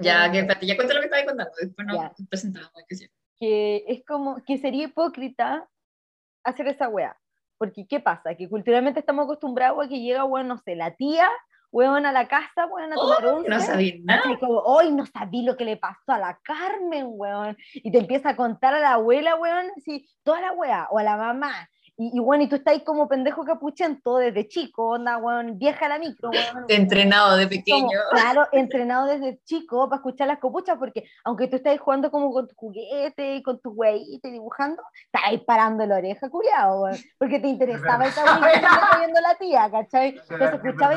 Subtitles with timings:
[0.00, 3.10] Ya, que ya cuento lo que estaba contando, después no presentamos, que.
[3.36, 5.66] Que es como, que sería hipócrita
[6.44, 7.16] hacer esa wea.
[7.56, 8.34] Porque, ¿qué pasa?
[8.34, 11.28] Que culturalmente estamos acostumbrados a que llega, bueno, no sé, la tía,
[11.70, 14.22] weón, a la casa, weón, a tomar oh, No sabía nada.
[14.64, 17.56] hoy no sabí lo que le pasó a la Carmen, weón.
[17.74, 21.02] Y te empieza a contar a la abuela, weón, así, toda la wea, o a
[21.02, 21.68] la mamá.
[22.02, 25.98] Y, bueno, y tú estás ahí como pendejo capuchento desde chico, onda, weón, vieja la
[25.98, 26.64] micro, weón.
[26.68, 27.90] Entrenado de pequeño.
[28.10, 32.48] claro, entrenado desde chico para escuchar las copuchas, porque aunque tú estás jugando como con
[32.48, 37.38] tu juguete y con tu weíte dibujando, estás ahí parando la oreja, culiado, weón, porque
[37.38, 38.22] te interesaba esa
[38.98, 40.18] viendo la tía, ¿cachai?
[40.30, 40.94] Entonces escuchaba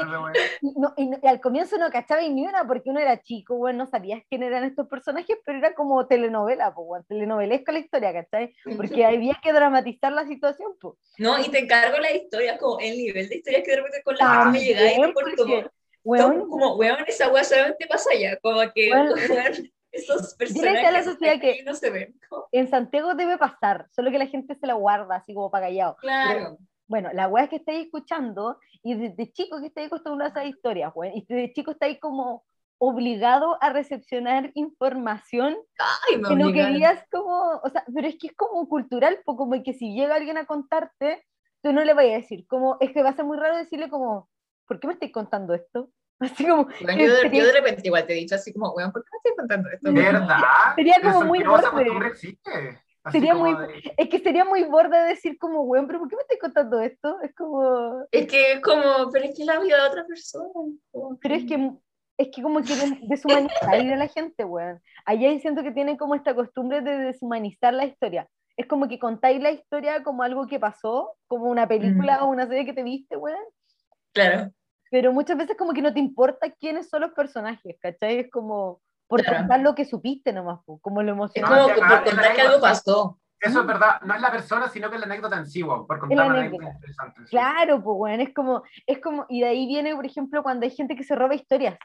[0.62, 4.22] y, y, al comienzo no cachaba ni una, porque uno era chico, weón, no sabías
[4.30, 8.56] quién eran estos personajes, pero era como telenovela, pues, weón, telenovelesca la historia, ¿cachai?
[8.78, 10.93] Porque había que dramatizar la situación, pues.
[11.18, 14.16] No, y te encargo la historia, como el nivel de historia que de repente con
[14.16, 15.64] la me llega y por como,
[16.04, 21.40] weón, como, weón, esa weá solamente pasa allá, como que, weón, esos personajes la sociedad
[21.40, 22.16] que no se ven.
[22.52, 25.98] En Santiago debe pasar, solo que la gente se la guarda así como para callado.
[25.98, 26.58] Claro.
[26.88, 30.92] bueno, la weá que estáis escuchando, y desde chico que estáis acostumbrados a esas historias,
[30.96, 32.44] weón, y desde chico estáis como
[32.86, 35.56] obligado a recepcionar información
[36.10, 39.96] que no querías como, o sea, pero es que es como cultural, como que si
[39.96, 41.26] llega alguien a contarte,
[41.62, 43.90] tú no le vayas a decir, como, es que va a ser muy raro decirle
[43.90, 44.30] como,
[44.68, 45.90] ¿por qué me estoy contando esto?
[46.20, 49.04] Así como, yo, de, yo, de, repente igual te he dicho así como, weón, ¿por
[49.04, 49.92] qué me estoy contando esto?
[49.92, 50.40] ¿Verdad?
[50.76, 52.16] Sería como muy borde.
[53.12, 53.56] sería muy,
[53.98, 57.20] es que sería muy borde decir como, weón, pero ¿por qué me estoy contando esto?
[57.22, 58.06] Es como...
[58.12, 60.50] Es que es como, pero es que es la vida de otra persona.
[61.22, 61.72] Pero es que
[62.18, 64.80] es que como que deshumanizar a la gente, weón.
[65.06, 68.28] Allá siento que tienen como esta costumbre de deshumanizar la historia.
[68.56, 72.48] Es como que contáis la historia como algo que pasó, como una película o una
[72.48, 73.44] serie que te viste, weón.
[74.14, 74.52] Claro.
[74.92, 78.20] Pero muchas veces como que no te importa quiénes son los personajes, ¿cachai?
[78.20, 81.56] Es como por contar lo que supiste nomás, como lo emocionante.
[81.56, 83.20] Es como por contar que algo pasó.
[83.40, 85.86] Eso es verdad, no es la persona, sino que es la anécdota en sí, por
[86.00, 87.24] contar una anécdota interesante.
[87.30, 90.72] Claro, pues, bueno, es como, es como, y de ahí viene, por ejemplo, cuando hay
[90.72, 91.78] gente que se roba historias.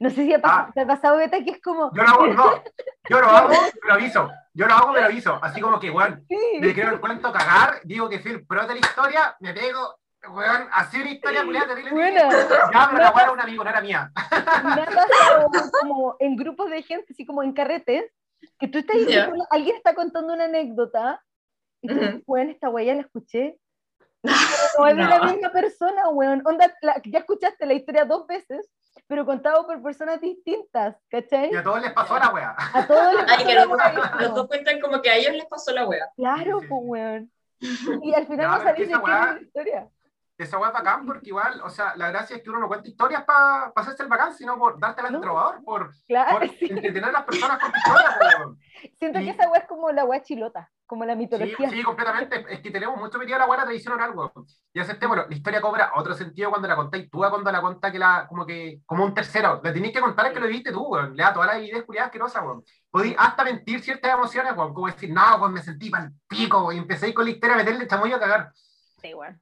[0.00, 0.72] No sé si ha pasado, ah.
[0.74, 1.92] te ha pasado, Beta, que es como...
[1.94, 2.62] Yo lo hago, no,
[3.08, 3.48] yo lo hago,
[3.82, 4.30] me lo aviso.
[4.52, 5.38] Yo lo hago, me lo aviso.
[5.42, 6.58] Así como que, weón, sí.
[6.60, 9.96] me quiero el cuento cagar, digo que soy el pro de la historia, me pego,
[10.30, 11.92] weón, así una historia culiada terrible.
[11.92, 12.30] Bueno,
[12.72, 14.12] ya, pero la weón era un amigo, no era mía.
[14.74, 18.04] Me ha pasado como en grupos de gente, así como en carretes,
[18.58, 21.22] que tú estás diciendo, alguien está contando una anécdota,
[21.82, 23.58] y tú dices, weón, esta weá ya la escuché.
[24.78, 26.42] No es de la misma persona, weón.
[26.44, 28.68] Onda, ya escuchaste la historia dos veces,
[29.06, 31.52] pero contado por personas distintas, ¿cachai?
[31.52, 32.56] Y a todos les pasó la wea.
[32.72, 34.16] A todos les pasó la wea.
[34.20, 36.10] Los dos cuentan como que a ellos les pasó la wea.
[36.16, 37.32] Claro, pues weón.
[37.60, 39.88] Y al final no, sabéis de qué es la historia.
[40.38, 42.88] Esa wea es bacán porque igual, o sea, la gracia es que uno no cuenta
[42.88, 46.66] historias para pa hacerse el bacán, sino por dártelas de trovador, por, claro, por sí.
[46.68, 48.14] entretener a las personas con historias.
[48.98, 51.68] Siento que esa wea es como la wea chilota como la mitología.
[51.68, 52.46] Sí, sí, completamente.
[52.48, 54.32] Es que tenemos mucho metido la buena tradición oral, algo.
[54.72, 57.90] Y acepté, bueno, la historia cobra otro sentido cuando la contáis tú, cuando la contás
[57.90, 59.60] que la, como que, como un tercero.
[59.62, 61.16] Le tenéis que contar que lo viste tú, weón.
[61.16, 62.64] Le da todas las ideas curiosas que no weón.
[62.90, 64.72] Podéis hasta mentir ciertas emociones, weón.
[64.72, 67.88] Como decir, no, weón, me sentí pal pico, y empecé con la historia a meterle
[67.88, 68.52] chamoyo a cagar.
[69.00, 69.40] Sí, weón.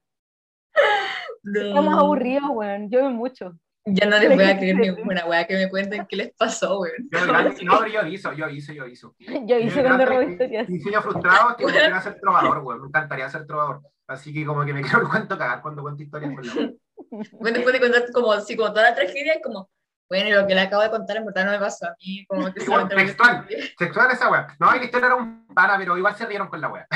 [1.42, 1.60] No.
[1.60, 2.90] Estamos aburridos, weón.
[2.90, 3.54] Yo veo mucho.
[3.86, 7.08] Ya no les voy a creer ninguna weá que me cuenten qué les pasó, weón.
[7.10, 9.14] No, pero yo aviso, yo aviso, yo aviso.
[9.46, 10.68] Yo hice cuando robé historias.
[10.68, 12.80] Mi sueño frustrado es que me a ser trovador, weón.
[12.80, 13.82] Me encantaría ser trovador.
[14.06, 16.72] Así que como que me quiero el cuento cagar cuando cuento historias con la
[17.32, 19.68] Bueno, después de contar como, así, como toda la tragedia, como,
[20.08, 22.24] bueno, lo que le acabo de contar en verdad no me pasó a mí.
[22.26, 23.46] Como que Igual, textual,
[23.78, 24.46] textual esa weá.
[24.58, 26.86] No, la historia era un pana, pero igual se rieron con la weá.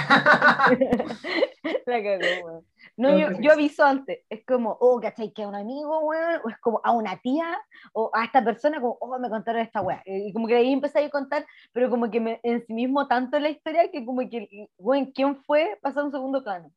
[1.87, 2.65] la cagó, weón.
[2.99, 5.33] No, yo, yo, aviso antes, es como, oh, ¿cachai?
[5.33, 7.57] Que a un amigo, weón, o es como a una tía,
[7.93, 10.03] o a esta persona, como, oh, me contaron esta weá.
[10.05, 13.39] Y como que ahí empecé a contar, pero como que me, en sí mismo tanto
[13.39, 15.79] la historia que como que, weón, ¿quién fue?
[15.81, 16.73] Pasó a un segundo plano.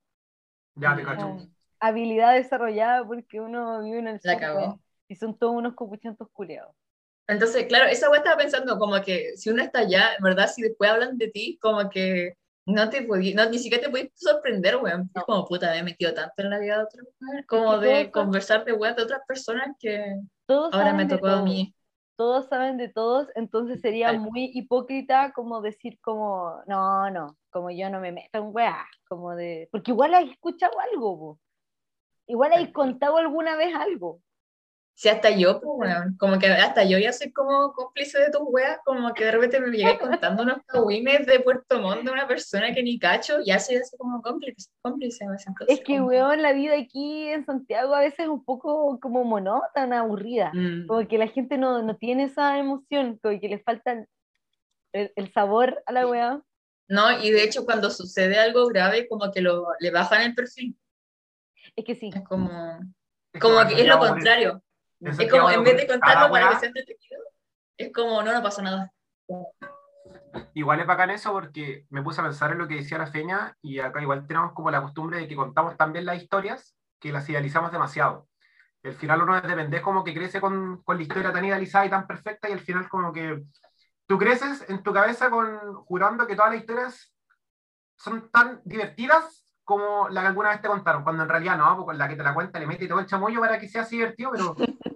[0.75, 1.37] Ya, te cacho.
[1.79, 4.79] habilidad desarrollada porque uno vive en el La cagó.
[5.07, 6.75] Y son todos unos copuchantos culeados.
[7.27, 10.47] Entonces, claro, esa weá estaba pensando como que si uno está allá, ¿verdad?
[10.47, 12.35] Si después hablan de ti, como que
[12.65, 15.09] no te podí, no, ni siquiera te podías sorprender, weón.
[15.13, 18.11] Es como, puta, me he metido tanto en la vida de otras mujeres, como de
[18.11, 21.73] conversar de weón de otras personas que ahora me tocó a mí.
[22.15, 27.89] Todos saben de todos, entonces sería muy hipócrita como decir como, no, no, como yo
[27.89, 31.39] no me meto en weá, como de, porque igual has escuchado algo,
[32.27, 34.21] igual has contado alguna vez algo.
[34.93, 38.41] Si hasta yo, pues, weón, como que hasta yo ya soy como cómplice de tus
[38.43, 42.27] weas, como que de repente me llegué contando unos cagüines de Puerto Montt de una
[42.27, 46.09] persona que ni cacho, ya soy así como cómplice, cómplice me siento Es que, como-
[46.09, 50.51] weón, la vida aquí en Santiago a veces es un poco como monótona, aburrida.
[50.53, 50.85] Mm.
[50.87, 54.05] Como que la gente no, no tiene esa emoción, como que le falta
[54.93, 56.41] el, el sabor a la weá.
[56.87, 60.77] No, y de hecho cuando sucede algo grave, como que lo, le bajan el perfil,
[61.75, 62.11] Es que sí.
[62.13, 62.49] es como,
[63.39, 64.61] como que es lo contrario.
[65.01, 67.23] Es como, en vez de contarlo para que sea entretenido,
[67.77, 68.91] es como, no, no pasa nada.
[70.53, 73.57] Igual es bacán eso porque me puse a pensar en lo que decía la Feña
[73.61, 77.11] y acá igual tenemos como la costumbre de que contamos tan bien las historias que
[77.11, 78.27] las idealizamos demasiado.
[78.83, 81.89] El final uno de pendejo como que crece con, con la historia tan idealizada y
[81.89, 83.43] tan perfecta y al final como que
[84.05, 87.13] tú creces en tu cabeza con jurando que todas las historias
[87.97, 91.97] son tan divertidas como la que alguna vez te contaron, cuando en realidad no, porque
[91.97, 94.31] la que te la cuenta le mete todo el chamullo para que sea así divertido,
[94.31, 94.55] pero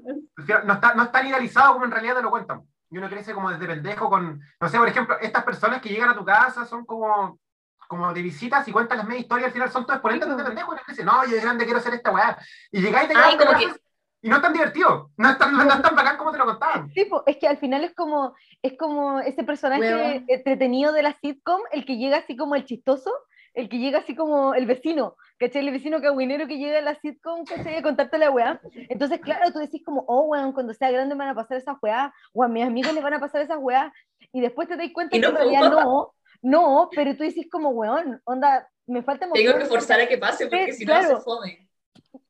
[0.45, 2.63] final no está, no es tan idealizado como en realidad te lo cuentan.
[2.89, 6.09] Y uno crece como desde pendejo con, no sé, por ejemplo, estas personas que llegan
[6.09, 7.39] a tu casa son como,
[7.87, 10.71] como de visitas y cuentan las medias historias, al final son todos exponentes de pendejo,
[10.71, 12.37] y uno dice, no, yo de grande quiero hacer esta weá.
[12.71, 13.79] Y llegáis y te Ay, como cosas
[14.25, 16.45] y no es tan divertido, no es tan, no es tan bacán como te lo
[16.45, 16.89] contaban.
[16.89, 18.33] Sí, es que al final es como,
[18.63, 20.25] es como ese personaje Weón.
[20.27, 23.11] entretenido de la sitcom, el que llega así como el chistoso,
[23.53, 25.65] el que llega así como el vecino, ¿cachai?
[25.65, 27.75] El vecino cagüinero que llega a la sitcom, ¿cachai?
[27.77, 28.61] A contarte la weá.
[28.89, 31.77] Entonces, claro, tú decís como, oh, weón, cuando sea grande me van a pasar esas
[31.81, 33.93] weá, o a mis amigos les van a pasar esas weá,
[34.31, 37.47] y después te das cuenta Y que no, en realidad no, no, pero tú dices
[37.51, 40.93] como, weón, onda, me falta Tengo que forzar a que pase porque Sí, si no
[40.93, 41.17] claro.
[41.17, 41.69] se fome.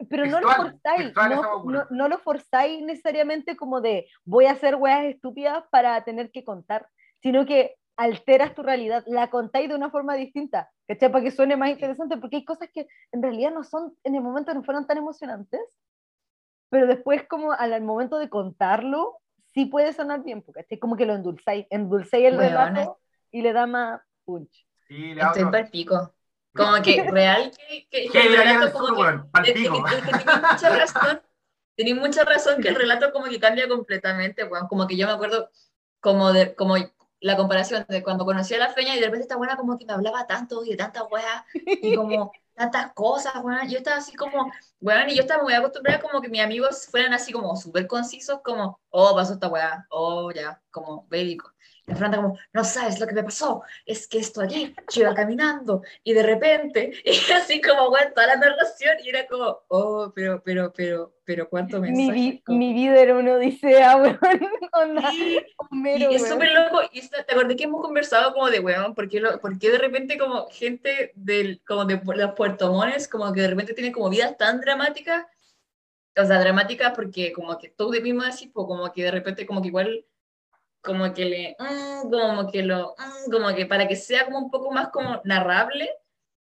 [0.09, 4.75] pero no lo forzáis, no, no, no lo forzáis necesariamente como de voy a hacer
[4.75, 6.87] weas estúpidas para tener que contar,
[7.21, 11.11] sino que alteras tu realidad, la contáis de una forma distinta, ¿cachai?
[11.11, 14.21] Para que suene más interesante, porque hay cosas que en realidad no son, en el
[14.21, 15.61] momento no fueron tan emocionantes,
[16.69, 19.19] pero después como al, al momento de contarlo,
[19.53, 20.77] sí puede sonar bien, pues, ¿cachai?
[20.77, 22.99] Como que lo endulzáis, endulzáis el relato
[23.31, 24.67] y le da más punch.
[24.87, 26.13] Sí, le Estoy pa'l pico.
[26.53, 30.69] Como que real que, que, que ¿Qué el relato como sur, que Es que, mucha
[30.77, 31.21] razón.
[31.75, 34.67] Tenéis mucha razón que el relato como que cambia completamente, weón.
[34.67, 35.49] Como que yo me acuerdo
[35.99, 36.75] como de como
[37.25, 39.85] la comparación de cuando conocí a la feña y de repente esta buena como que
[39.85, 43.67] me hablaba tanto y de tantas weas y como tantas cosas, weón.
[43.67, 47.13] Yo estaba así como, weón, y yo estaba muy acostumbrada como que mis amigos fueran
[47.13, 51.51] así como súper concisos, como, oh, pasó esta wea, oh, ya, como bélico.
[51.87, 55.13] La Fernanda como, no sabes lo que me pasó, es que esto aquí, yo iba
[55.13, 60.11] caminando y de repente, y así como, weón, toda la narración y era como, oh,
[60.15, 62.41] pero, pero, pero, pero, ¿cuánto Mi, mensaje?
[62.43, 64.19] Como- mi vida era una odisea, weón,
[64.73, 68.59] onda, Sí, Homero, y es súper loco, y te acordé que hemos conversado como de,
[68.61, 73.07] weón, ¿por qué, lo- por qué de repente como gente del, como de los puertomones,
[73.07, 75.27] como que de repente tienen como vidas tan dramáticas,
[76.17, 79.61] o sea, dramáticas porque como que tú de mismo pues como que de repente como
[79.61, 80.05] que igual,
[80.85, 84.51] como que le, mm, como que lo, mm, como que para que sea como un
[84.51, 85.89] poco más como narrable,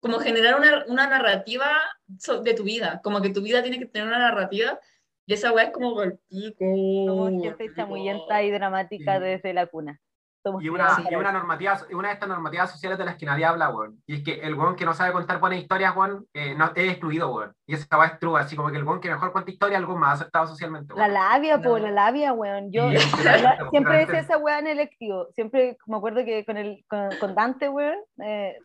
[0.00, 1.70] como generar una, una narrativa
[2.06, 4.78] de tu vida, como que tu vida tiene que tener una narrativa,
[5.26, 6.64] y esa weá es como por pico.
[7.06, 10.00] Somos gente chamullenta y dramática desde la cuna.
[10.48, 13.44] Somos Y una, y una normativa, una de estas normativas sociales de las que nadie
[13.44, 14.02] habla, weón.
[14.06, 16.90] Y es que el weón que no sabe contar buenas historias, weón, eh, no, es
[16.90, 17.54] excluido, weón.
[17.66, 19.84] Y esa va es true, así como que el weón que mejor cuenta historias es
[19.84, 21.14] algo más aceptado socialmente, La weón.
[21.14, 21.78] labia, po, No.
[21.78, 22.72] la labia, weón.
[22.72, 25.28] Yo Sí, la- siempre decía esa weá en el electivo.
[25.34, 27.96] Siempre me acuerdo que con, el, con, con Dante, weón.
[28.24, 28.56] Eh,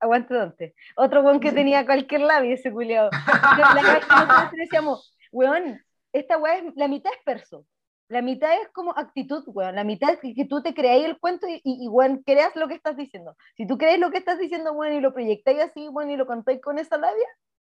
[0.00, 0.74] aguante Dante.
[0.96, 3.10] Otro weón que tenía cualquier labia, ese culiao.
[3.10, 5.80] La, la nosotros decíamos, weón,
[6.12, 7.64] esta weá es, la mitad es perso.
[8.08, 9.74] La mitad es como actitud, weón.
[9.74, 12.66] La mitad es que, tú te creáis el cuento y, y, y, weón, creas lo
[12.68, 13.36] que estás diciendo.
[13.56, 16.26] Si tú crees lo que estás diciendo, weón, y lo proyectáis así, weón, y lo
[16.26, 17.26] contáis con esa labia,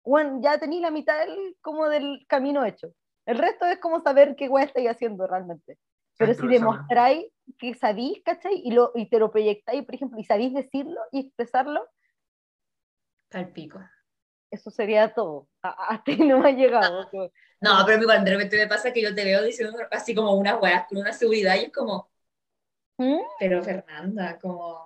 [0.04, 2.94] weón, ya tenéis la mitad del, como del camino hecho.
[3.26, 5.78] El resto es como saber qué weá estáis haciendo realmente.
[6.18, 7.26] Pero si demostráis
[7.58, 8.62] que sabéis, ¿cachai?
[8.64, 11.88] Y, lo, y te lo proyectáis, por ejemplo, y sabéis decirlo y expresarlo,
[13.30, 13.80] Pa'l pico.
[14.52, 15.48] eso sería todo.
[15.62, 17.10] A- a- Hasta ahí no me ha llegado.
[17.62, 20.60] No, pero cuando de repente me pasa que yo te veo diciendo así como unas
[20.60, 22.10] weas con una seguridad y es como,
[22.98, 23.20] ¿Mm?
[23.40, 24.86] pero Fernanda, como...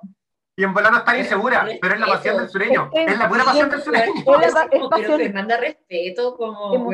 [0.58, 2.89] Y en volar no está insegura, pero es la pasión del sureño.
[2.94, 4.13] Es la pura pasión del sureño.
[4.72, 5.20] Pero pasión.
[5.20, 6.89] Fernanda, respeto, como,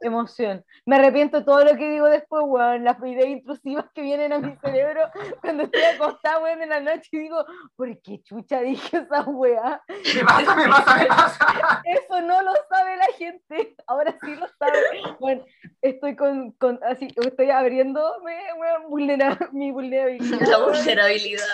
[0.00, 0.64] Emoción.
[0.84, 2.84] Me arrepiento todo lo que digo después, weón.
[2.84, 5.02] Las ideas intrusivas que vienen a mi cerebro
[5.40, 7.44] cuando estoy acostada, weón, en la noche y digo,
[7.76, 9.80] ¿por qué chucha dije esa weá?
[10.14, 11.82] Me pasa, me pasa, me pasa.
[11.84, 13.74] Eso no lo sabe la gente.
[13.86, 14.72] Ahora sí lo sabe.
[15.20, 15.44] Bueno,
[15.82, 20.40] estoy con, con así, estoy abriéndome, weón, vulnera- mi vulnerabilidad.
[20.48, 21.44] La vulnerabilidad.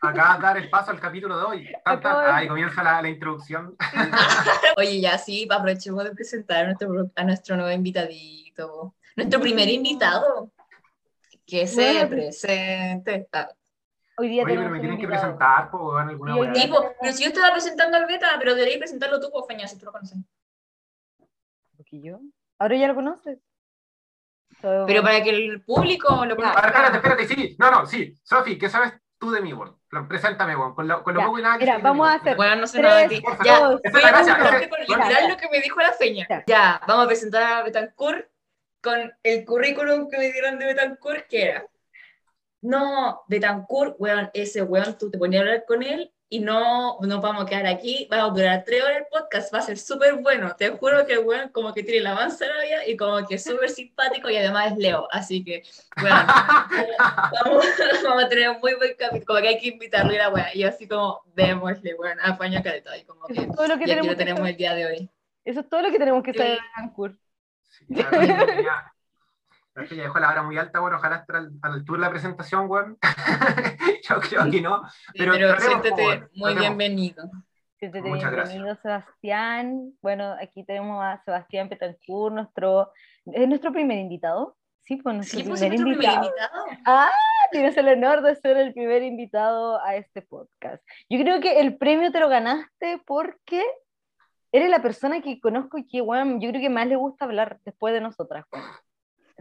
[0.00, 1.64] Acabas de dar el paso al capítulo de hoy.
[1.84, 2.12] Tan, tan.
[2.12, 3.76] Acabo de- Ahí comienza la, la introducción.
[4.76, 8.94] Oye, ya sí, aprovechemos de presentar a nuestro, a nuestro nuevo invitadito.
[9.16, 10.52] Nuestro primer invitado.
[11.46, 13.28] Que se Bueno, presente.
[13.32, 13.48] Ah,
[14.18, 17.22] Hoy día Oye, pero me tienen que presentar, pues, weón, alguna día- tipo, pero si
[17.24, 20.18] yo estaba presentando al beta, pero deberías presentarlo tú, pues, Feña, si tú lo conoces.
[21.76, 22.20] Porque yo.
[22.58, 23.38] Ahora ya lo conoces.
[24.60, 26.60] Pero para que el público lo conozca.
[26.66, 27.56] espérate, espérate, sí.
[27.58, 28.16] No, no, sí.
[28.22, 28.92] Sofi, ¿qué sabes
[29.22, 29.78] tú de mí, weón?
[30.08, 30.74] Preséntame, weón.
[30.74, 32.66] Con lo, con lo Ya, poco y nada que mira, vamos a hacer- Bueno, no
[32.66, 33.22] sé Tres, nada de ti.
[33.24, 35.92] dos, Ya, voy es a gracia, preguntarte ese- por literal lo que me dijo la
[35.92, 36.26] Feña.
[36.28, 36.42] Ya.
[36.46, 38.26] Ya, vamos a presentar a Betancourt
[38.82, 41.64] con el currículum que me dieron de Betancourt, que era.
[42.62, 47.20] No, Betancourt, weón, ese weón, tú te ponías a hablar con él y no nos
[47.20, 50.14] vamos a quedar aquí, vamos a durar tres horas el podcast, va a ser súper
[50.14, 50.56] bueno.
[50.56, 52.54] Te juro que weón como que tiene la manzana
[52.86, 55.62] y como que es súper simpático y además es Leo, así que,
[56.02, 56.26] weón,
[57.44, 57.64] vamos,
[58.04, 60.56] vamos a tener un muy buen capítulo, como que hay que invitarlo y la weá,
[60.56, 63.90] y así como, démosle, weón, apaña caleta, y como que, es todo lo que y
[63.90, 64.50] aquí tenemos lo que tenemos saber.
[64.52, 65.10] el día de hoy.
[65.44, 66.38] Eso es todo lo que tenemos que Sí.
[66.38, 67.12] saber de Vancouver.
[67.68, 68.91] Sí, que ya-
[69.74, 72.06] que ya dejó la hora muy alta, bueno, ojalá esté al, a la altura de
[72.06, 72.98] la presentación, weón.
[74.08, 74.82] Yo creo que no.
[74.88, 76.02] Sí, Pero siéntete
[76.34, 76.60] muy tratemos.
[76.60, 77.30] bienvenido.
[77.78, 79.92] Siéntete Muchas bienvenido, Sebastián.
[80.02, 82.92] Bueno, aquí tenemos a Sebastián Petancourt, nuestro,
[83.26, 84.56] ¿es nuestro primer invitado?
[84.82, 86.66] Sí, pues nuestro Sí, pues primer, nuestro primer invitado.
[86.66, 86.82] invitado.
[86.86, 87.10] Ah,
[87.50, 90.82] tienes el honor de ser el primer invitado a este podcast.
[91.08, 93.64] Yo creo que el premio te lo ganaste porque
[94.52, 97.58] eres la persona que conozco y que, bueno, yo creo que más le gusta hablar
[97.64, 98.66] después de nosotras, weón.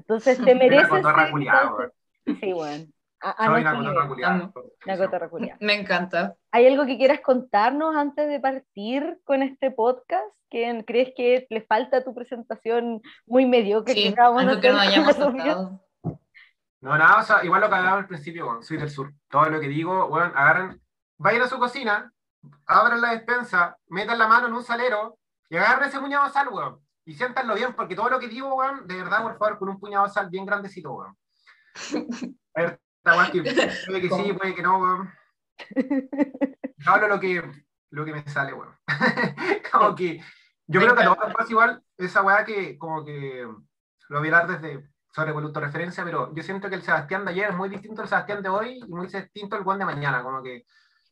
[0.02, 1.04] Entonces te mereces.
[1.32, 1.92] invitado.
[2.26, 2.86] Sí, bueno.
[3.24, 4.38] A, a Soy una cotorra culiada.
[4.38, 4.72] Vamos.
[4.86, 5.58] Una cotorra culiada.
[5.62, 6.36] Me encanta.
[6.52, 10.26] ¿Hay algo que quieras contarnos antes de partir con este podcast?
[10.50, 14.80] ¿Que ¿Crees que le falta a tu presentación muy mediocre Sí, que algo que con
[14.80, 15.18] hayamos.
[16.82, 19.14] No, nada, o sea, igual lo que hablaba al principio, weón, soy del sur.
[19.30, 20.82] Todo lo que digo, weón, agarren,
[21.18, 22.12] vayan a su cocina,
[22.66, 26.48] abran la despensa, metan la mano en un salero y agarren ese puñado de sal,
[26.50, 26.81] weón.
[27.06, 29.80] Y siéntanlo bien, porque todo lo que digo, weón, de verdad, por favor, con un
[29.80, 31.18] puñado de sal bien grandecito, weón.
[32.54, 35.12] A ver, que puede que sí, puede que no, weón.
[36.78, 37.42] Yo hablo lo que,
[37.90, 38.76] lo que me sale, weón.
[39.72, 40.22] como que,
[40.68, 43.48] yo creo que a todos pasa igual, esa weá que, como que,
[44.10, 47.32] lo voy a dar desde, sobre con referencia, pero yo siento que el Sebastián de
[47.32, 50.24] ayer es muy distinto al Sebastián de hoy y muy distinto al Juan de mañana,
[50.24, 50.66] como que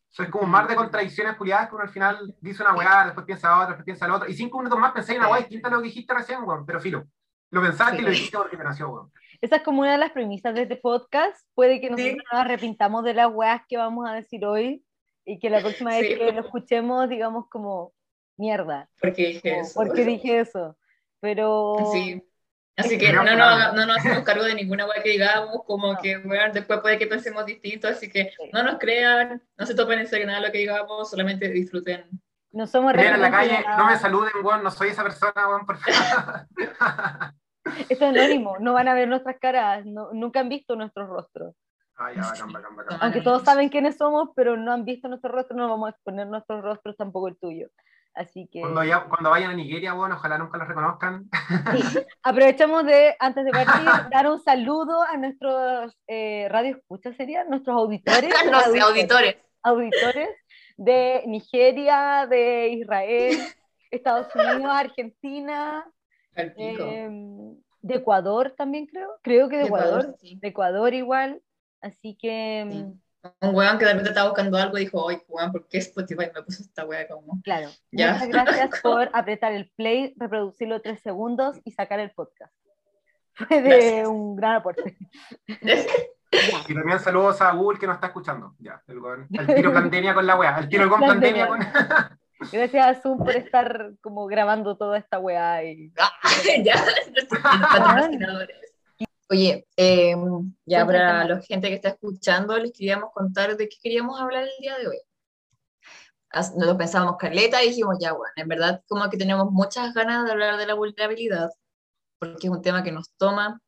[0.10, 3.26] soy como un mar de contradicciones culiadas que uno al final dice una weá, después
[3.26, 5.68] piensa otra, después piensa la otra, y cinco minutos más pensé en una weá distinta
[5.68, 7.06] a lo que dijiste recién, weón, pero filo,
[7.52, 8.02] lo pensaste Sí.
[8.02, 9.12] y lo dijiste porque te nació, weón.
[9.42, 11.48] Esa es como una de las premisas de este podcast.
[11.54, 12.18] Puede que nosotros Sí.
[12.34, 14.84] nos arrepintamos de las weas que vamos a decir hoy
[15.26, 16.18] y que la próxima vez Sí.
[16.18, 17.94] que lo escuchemos digamos como
[18.38, 18.90] mierda.
[19.00, 19.74] Porque dije eso.
[19.80, 20.78] ¿Por qué dije eso?
[21.22, 22.22] Pero Sí.
[22.80, 23.74] Así que no, que no, no.
[23.74, 26.00] no nos hacemos cargo de ninguna weá que digamos, como No.
[26.02, 28.50] que weón, después puede que pensemos distinto, así que Sí.
[28.54, 32.06] no nos crean, no se topen en serio nada de lo que digamos, solamente disfruten.
[32.52, 35.66] no somos Miren en la calle, no me saluden, weón, no soy esa persona, weón,
[35.66, 36.48] por favor.
[37.90, 41.56] Esto es anónimo, no van a ver nuestras caras, no- nunca han visto nuestros rostros.
[41.98, 42.98] Ay, ya, bacán, bacán, bacán.
[43.02, 46.28] Aunque todos saben quiénes somos, pero no han visto nuestros rostros, no vamos a exponer
[46.28, 47.68] nuestros rostros, tampoco el tuyo.
[48.16, 51.30] Así que Cuando, ya- cuando vayan a Nigeria, weón, ojalá nunca los reconozcan.
[51.30, 52.00] sí.
[52.24, 57.50] aprovechamos de, antes de partir, dar un saludo a nuestros eh, radio escuchas, ¿serían?
[57.50, 58.30] Nuestros auditores.
[58.52, 59.38] no sé, auditores.
[59.64, 60.30] auditores
[60.78, 63.38] de Nigeria, de Israel,
[63.92, 65.86] Estados Unidos, Argentina,
[66.36, 70.40] em, de Ecuador también creo, creo que de, De Ecuador, Ecuador, sí.
[70.42, 71.42] de Ecuador igual,
[71.82, 73.00] así que, em, Sí.
[73.42, 76.30] Un weón que de repente estaba buscando algo y dijo, oye, weón, ¿por qué Spotify
[76.34, 77.42] me puso esta wea como?
[77.44, 78.14] claro, Ya.
[78.14, 82.54] muchas gracias por apretar el play, reproducirlo tres segundos y sacar el podcast.
[83.34, 84.08] Fue de Gracias.
[84.08, 84.98] un gran aporte.
[86.68, 88.54] Y también saludos a Google que nos está escuchando.
[88.60, 90.60] Ya, el, weón, el tiro pandemia con la weá.
[90.60, 91.48] El tiro con Pandemia.
[91.48, 92.10] pandemia
[92.40, 92.50] con.
[92.52, 96.12] Gracias a Zoom por estar como grabando toda esta weá y Ah,
[96.64, 96.76] ya,
[97.12, 98.69] nuestros patrocinadores.
[99.32, 100.16] Oye, eh,
[100.66, 104.50] ya para la gente que está escuchando, les queríamos contar de qué queríamos hablar el
[104.60, 104.98] día de hoy.
[106.34, 110.26] Nos lo pensábamos caleta y dijimos, ya, bueno, en verdad como que tenemos muchas ganas
[110.26, 111.52] de hablar de la vulnerabilidad,
[112.18, 113.62] porque es un tema que nos toma,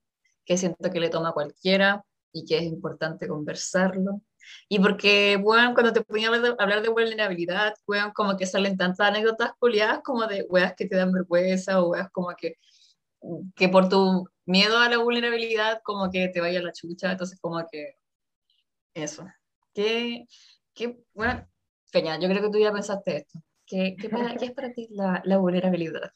[0.45, 2.03] que siento que le toma a cualquiera
[2.33, 4.21] y que es importante conversarlo.
[4.67, 8.47] Y porque, bueno, cuando te ponía a hablar de, hablar de vulnerabilidad, weón, como que
[8.47, 12.55] salen tantas anécdotas culiadas como de weas que te dan vergüenza o weas como que,
[13.55, 17.63] que por tu miedo a la vulnerabilidad como que te vaya la chucha, entonces como
[17.71, 17.95] que
[18.93, 19.25] eso.
[19.73, 20.25] ¿Qué,
[20.73, 21.47] qué, bueno,
[21.91, 23.39] Peña, yo creo que tú ya pensaste esto.
[23.65, 26.11] ¿Qué, qué, para- qué es para ti la, la vulnerabilidad?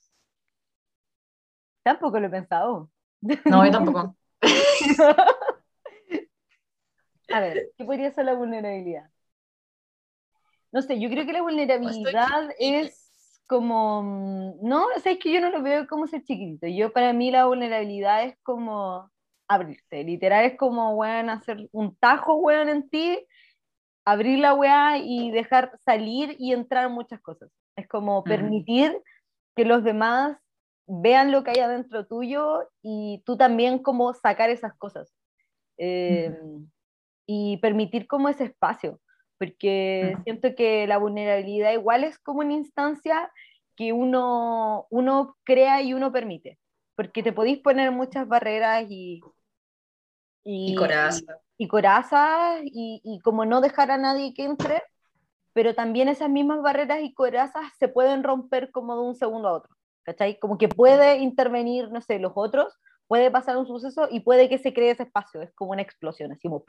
[1.83, 2.91] tampoco lo he pensado.
[3.21, 4.15] No, yo tampoco.
[7.31, 9.09] A ver, ¿qué podría ser la vulnerabilidad?
[10.71, 13.04] No sé, yo creo que la vulnerabilidad Estoy- es
[13.47, 16.67] como, mm, no, o sea, es que yo no lo veo como ser chiquitito.
[16.67, 19.11] Yo, para mí, la vulnerabilidad es como
[19.47, 20.03] abrirse.
[20.03, 23.25] Literal es como, weón, hacer un tajo, weón, en ti,
[24.05, 27.51] abrir la weá y dejar salir y entrar muchas cosas.
[27.75, 29.01] Es como permitir
[29.55, 30.37] que los demás
[30.87, 35.11] vean lo que hay adentro tuyo y tú también como sacar esas cosas.
[35.77, 36.69] Em,
[37.27, 39.01] y permitir como ese espacio,
[39.37, 43.31] porque siento que la vulnerabilidad igual es como una instancia
[43.75, 46.57] que uno, uno crea y uno permite,
[46.95, 49.21] porque te podéis poner muchas barreras y...
[50.47, 51.25] Y, y corazas.
[51.57, 54.83] Y, corazas y, y como no dejar a nadie que entre,
[55.53, 59.53] pero también esas mismas barreras y corazas se pueden romper como de un segundo a
[59.53, 60.37] otro, ¿cachai?
[60.37, 62.77] Como que puede intervenir, no sé, los otros,
[63.07, 66.31] puede pasar un suceso y puede que se cree ese espacio, es como una explosión,
[66.31, 66.63] así como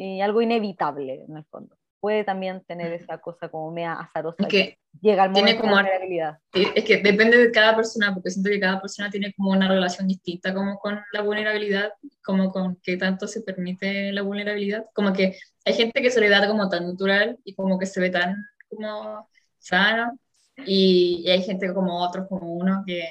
[0.00, 1.76] y algo inevitable en el fondo.
[2.00, 5.88] Puede también tener esa cosa como mea azarosa que llega al momento como, de la
[5.98, 6.38] realidad.
[6.52, 10.08] Es que depende de cada persona, porque siento que cada persona tiene como una relación
[10.08, 11.92] distinta como con la vulnerabilidad,
[12.24, 14.86] como con qué tanto se permite la vulnerabilidad.
[14.94, 18.00] Como que hay gente que se le da como tan natural y como que se
[18.00, 18.36] ve tan
[18.70, 19.28] como
[19.58, 20.18] sano,
[20.64, 23.04] y, y hay gente como otros, como uno, que,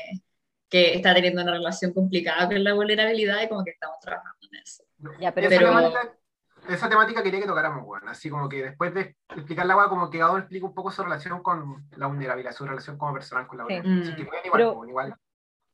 [0.67, 4.59] que está teniendo una relación complicada con la vulnerabilidad y como que estamos trabajando en
[4.63, 4.83] eso.
[5.19, 6.18] Ya, pero, esa, temática,
[6.67, 10.23] esa, temática, quería que tocáramos, bueno, así como que después de explicar la como que
[10.23, 13.63] uno explica un poco su relación con la vulnerabilidad, su relación como personal con la
[13.65, 14.15] vulnerabilidad.
[14.15, 14.21] Sí.
[14.21, 15.15] igual, pero, igual.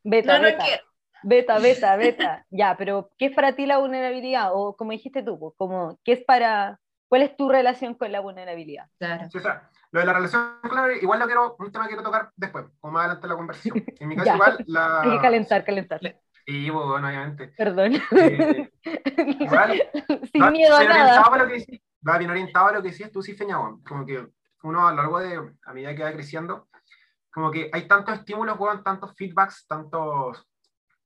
[0.03, 0.65] Beta, no, beta.
[1.23, 2.45] Beta, beta, beta.
[2.51, 4.51] ya, pero ¿qué es para ti la vulnerabilidad?
[4.53, 8.87] O como dijiste tú, como, ¿qué es para, cuál es tu relación con la vulnerabilidad?
[8.99, 9.27] Claro.
[9.31, 12.03] Sí, o sea, lo de la relación clave, igual lo quiero, un tema que quiero
[12.03, 13.83] tocar después, como más adelante la conversación.
[13.99, 15.01] En mi caso, igual la.
[15.01, 15.99] Hay que calentar, calentar.
[16.45, 17.53] Y bueno, obviamente.
[17.57, 17.93] Perdón.
[18.11, 18.71] Eh,
[20.31, 21.37] Sin miedo a nada.
[21.37, 24.27] Lo que va bien orientado a lo que decías tú, sí, Feña, Como que
[24.63, 26.67] uno a lo largo de, a medida que va creciendo,
[27.31, 30.47] como que hay tantos estímulos, weón, tantos feedbacks, tantos,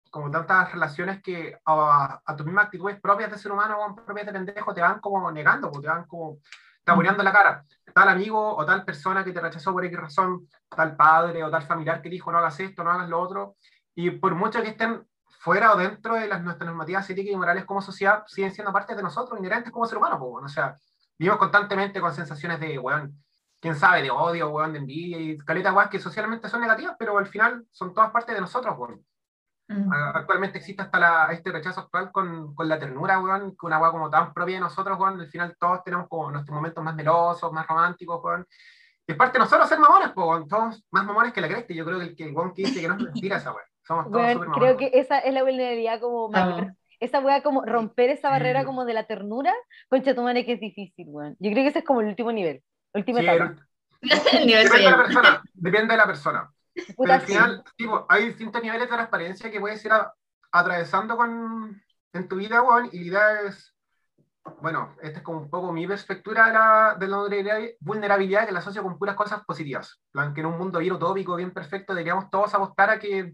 [0.10, 4.34] como tantas relaciones que a, a tus mismas actitudes propias de ser humano, propias de
[4.34, 6.40] pendejo, te van como negando, te van como
[6.84, 7.66] tabureando la cara.
[7.94, 11.64] Tal amigo o tal persona que te rechazó por X razón, tal padre o tal
[11.64, 13.56] familiar que dijo no hagas esto, no hagas lo otro.
[13.96, 15.04] Y por mucho que estén
[15.40, 18.94] fuera o dentro de las, nuestras normativas éticas y morales como sociedad, siguen siendo parte
[18.94, 20.20] de nosotros, inherentes como ser humano.
[20.20, 20.76] Pues, o sea,
[21.18, 23.18] vivimos constantemente con sensaciones de, weón,
[23.60, 27.18] quién sabe, de odio, weón, de envidia y caletas, weón, que socialmente son negativas, pero
[27.18, 29.04] al final son todas partes de nosotros, weón.
[30.14, 33.92] Actualmente existe hasta la, este rechazo actual con, con la ternura, weón, que una weá
[33.92, 37.52] como tan propia de nosotros, weón, al final todos tenemos como nuestros momentos más melosos,
[37.54, 38.46] más románticos, weón.
[39.08, 41.86] Y es parte de nosotros ser mamones, weón, todos más mamones que la cresta, yo
[41.86, 43.70] creo que el, que el weón que dice que no es mentira esa weón.
[43.90, 46.76] Somos todos bueno, Creo que esa es la vulnerabilidad como mayor.
[47.00, 49.52] Esa weá como romper esa barrera como de la ternura,
[49.90, 51.36] concha tu madre que es difícil, weón.
[51.40, 52.62] Yo creo que ese es como el último nivel,
[52.94, 56.52] última sí, el, nivel depende de la persona, depende de la persona.
[56.76, 59.92] Pero al final, tipo, hay distintos niveles de transparencia que puedes ir
[60.52, 61.82] atravesando con,
[62.14, 63.76] en tu vida, Juan, y la idea es,
[64.62, 68.60] bueno, esta es como un poco mi perspectiva de la, de la vulnerabilidad que la
[68.60, 70.00] asocio con puras cosas positivas.
[70.12, 73.34] Plan, que en un mundo bien utópico, bien perfecto, deberíamos todos apostar a que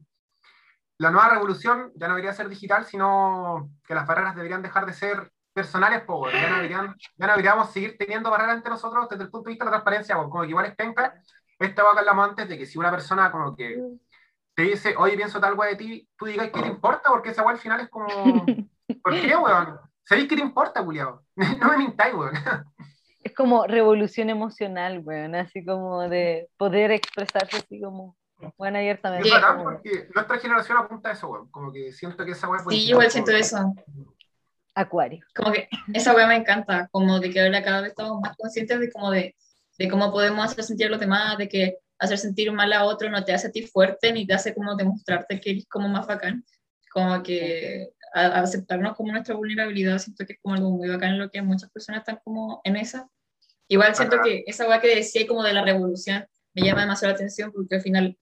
[0.98, 4.94] la nueva revolución ya no debería ser digital, sino que las barreras deberían dejar de
[4.94, 9.24] ser personales, pues, ya, no deberían, ya no deberíamos seguir teniendo barreras entre nosotros desde
[9.24, 11.14] el punto de vista de la transparencia, como que igual es penca
[11.60, 13.82] esta a hablamos antes de que si una persona como que
[14.54, 17.44] te dice, oye, pienso tal weá de ti, tú digas qué te importa, porque esa
[17.44, 18.08] weá al final es como,
[19.04, 19.80] ¿por qué, weón?
[20.04, 21.24] ¿Sabéis qué te importa, culiado?
[21.36, 22.34] no me mintáis, weón.
[23.22, 28.18] es como revolución emocional, weón, así como de poder expresarse así como,
[28.58, 29.28] bueno, abiertamente.
[29.28, 32.64] Es verdad, porque nuestra generación apunta a eso, weón, como que siento que esa weá...
[32.70, 33.74] Sí, igual siento eso.
[34.74, 35.26] Acuario.
[35.36, 38.80] Como que esa weá me encanta, como de que ahora cada vez estamos más conscientes
[38.80, 39.36] de como de
[39.78, 43.10] de cómo podemos hacer sentir a los demás, de que hacer sentir mal a otro
[43.10, 46.08] no te hace a ti fuerte ni te hace como demostrarte que eres como más
[46.08, 46.44] bacán,
[46.92, 51.30] como que aceptarnos como nuestra vulnerabilidad, siento que es como algo muy bacán en lo
[51.30, 53.10] que muchas personas están como en esa.
[53.68, 57.16] Igual siento que esa weá que decía como de la revolución me llama demasiado la
[57.16, 58.18] atención porque al final,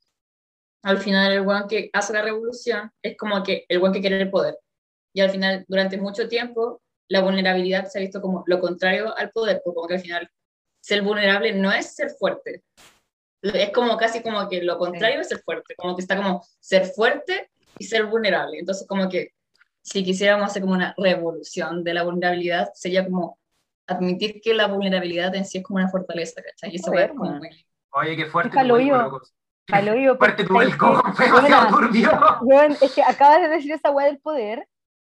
[0.83, 4.21] al final el weón que hace la revolución es como que el weón que quiere
[4.21, 4.57] el poder.
[5.13, 9.31] Y al final, durante mucho tiempo, la vulnerabilidad se ha visto como lo contrario al
[9.31, 10.29] poder, porque como que al final
[10.81, 12.63] ser vulnerable no es ser fuerte.
[13.41, 16.85] Es como casi como que lo contrario es ser fuerte, como que está como ser
[16.85, 18.59] fuerte y ser vulnerable.
[18.59, 19.29] Entonces como que
[19.81, 23.37] si quisiéramos hacer como una revolución de la vulnerabilidad, sería como
[23.87, 26.71] admitir que la vulnerabilidad en sí es como una fortaleza, ¿cachai?
[26.71, 27.49] Y eso es como muy...
[27.91, 28.57] Oye, qué fuerte.
[29.67, 30.71] Paloyo, fuerte tu el
[32.81, 34.67] Es que acabas de decir esa weá del poder,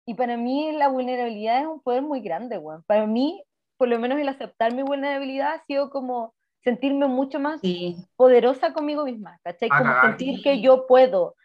[0.05, 2.83] y para mí la vulnerabilidad es un poder muy grande, weón.
[2.87, 3.43] Para mí,
[3.77, 6.33] por lo menos el aceptar mi vulnerabilidad ha sido como
[6.63, 9.69] sentirme mucho más Sí, poderosa conmigo misma, ¿cachai?
[9.69, 11.35] Como sentir que yo puedo.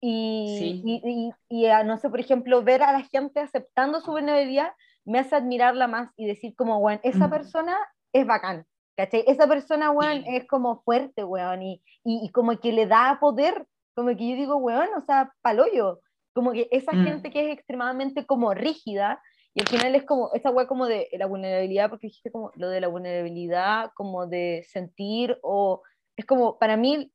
[0.00, 0.82] Y, Sí.
[0.84, 4.72] y, y- y, ah, no sé, por ejemplo, ver a la gente aceptando su vulnerabilidad
[5.04, 7.30] me hace admirarla más y decir como, bueno, esa Mm.
[7.30, 7.76] persona
[8.12, 8.64] es bacán,
[8.96, 9.24] ¿cachai?
[9.26, 13.66] Esa persona, weón, es como fuerte, weón, y, y, y como que le da poder,
[13.94, 16.00] como que yo digo, weón, o sea, paloyo,
[16.34, 17.04] como que esa Mm.
[17.04, 19.22] gente que es extremadamente como rígida,
[19.54, 22.70] y al final es como, esa weá como de la vulnerabilidad, porque dijiste como lo
[22.70, 25.82] de la vulnerabilidad, como de sentir, o
[26.16, 27.12] es como, para mí,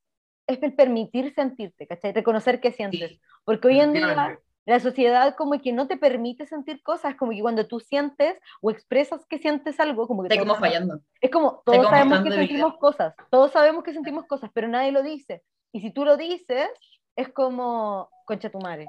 [0.47, 2.13] es el permitir sentirte, ¿cachai?
[2.13, 3.19] Reconocer que sientes.
[3.43, 4.39] Porque hoy en día.
[4.67, 8.69] La sociedad como que no te permite sentir cosas, como que cuando tú sientes o
[8.69, 10.99] expresas que sientes algo, como que está como fallando.
[11.21, 14.91] es como, todos como sabemos que sentimos cosas, todos sabemos que sentimos cosas, pero nadie
[14.91, 15.41] lo dice.
[15.71, 16.67] Y si tú lo dices,
[17.15, 18.87] es como, concha tu madre,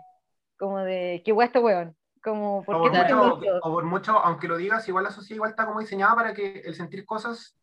[0.59, 3.85] como de, qué guay este weón, como, O ¿por por, qué te mucho, o por
[3.85, 7.07] mucho, aunque lo digas, igual la sociedad igual está como diseñada para que el sentir
[7.07, 7.57] cosas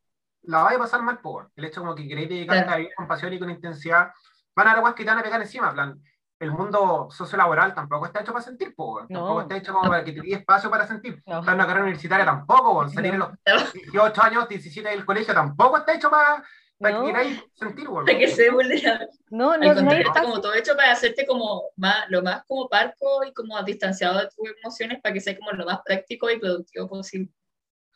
[0.44, 2.76] la vaya a pasar mal, por el hecho como que queréis dedicarte Claro.
[2.76, 4.14] a vivir con pasión y con intensidad,
[4.56, 6.02] van a haber aguas que te van a pegar encima, en plan,
[6.40, 9.08] el mundo sociolaboral tampoco está hecho para sentir, po, No.
[9.08, 11.24] tampoco está hecho como para que te dé espacio para sentir.
[11.26, 11.40] No.
[11.40, 13.32] Estar en una carrera universitaria tampoco, po, salir No.
[13.46, 16.44] en los 18 años, 17 del colegio tampoco está hecho para,
[16.78, 17.96] que queráis sentir, po.
[18.06, 19.08] Para que se vulnerable.
[19.30, 23.24] No, no, no está como todo hecho para hacerte como más, lo más como parco
[23.24, 26.88] y como distanciado de tus emociones para que sea como lo más práctico y productivo
[26.90, 27.32] posible.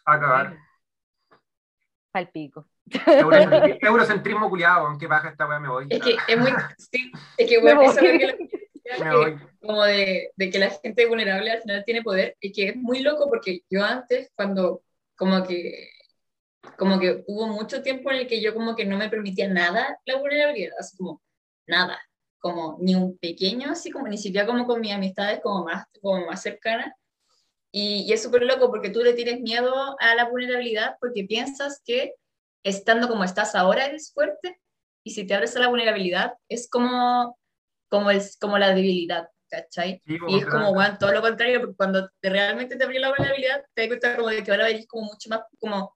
[0.06, 0.58] A cagar.
[2.12, 2.68] Pal pico.
[3.06, 5.88] Eurocentrismo, eurocentrismo culiado, aunque baja esta weá me voy.
[5.90, 8.20] Es que es muy, sí, es que bueno, eso es
[9.02, 9.38] que voy.
[9.62, 13.00] como de, de que la gente vulnerable al final tiene poder, y que es muy
[13.00, 14.84] loco porque yo antes, cuando
[15.16, 15.90] como que,
[16.78, 20.00] como que hubo mucho tiempo en el que yo como que no me permitía nada
[20.06, 21.22] la vulnerabilidad, así como
[21.68, 22.00] nada,
[22.40, 26.26] como ni un pequeño, así como ni siquiera como con mis amistades como más, como
[26.26, 26.94] más cercanas.
[27.72, 31.82] Y, y es súper loco porque tú le tienes miedo a la vulnerabilidad porque piensas
[31.86, 32.14] que
[32.64, 34.60] estando como estás ahora eres fuerte
[35.04, 37.38] y si te abres a la vulnerabilidad es como,
[37.90, 40.02] como, el, como la debilidad, ¿cachai?
[40.06, 43.10] Sí, Y es como, bueno, todo lo contrario, porque cuando te, realmente te abrió la
[43.10, 45.96] vulnerabilidad, te das cuenta como de que ahora eres como mucho más como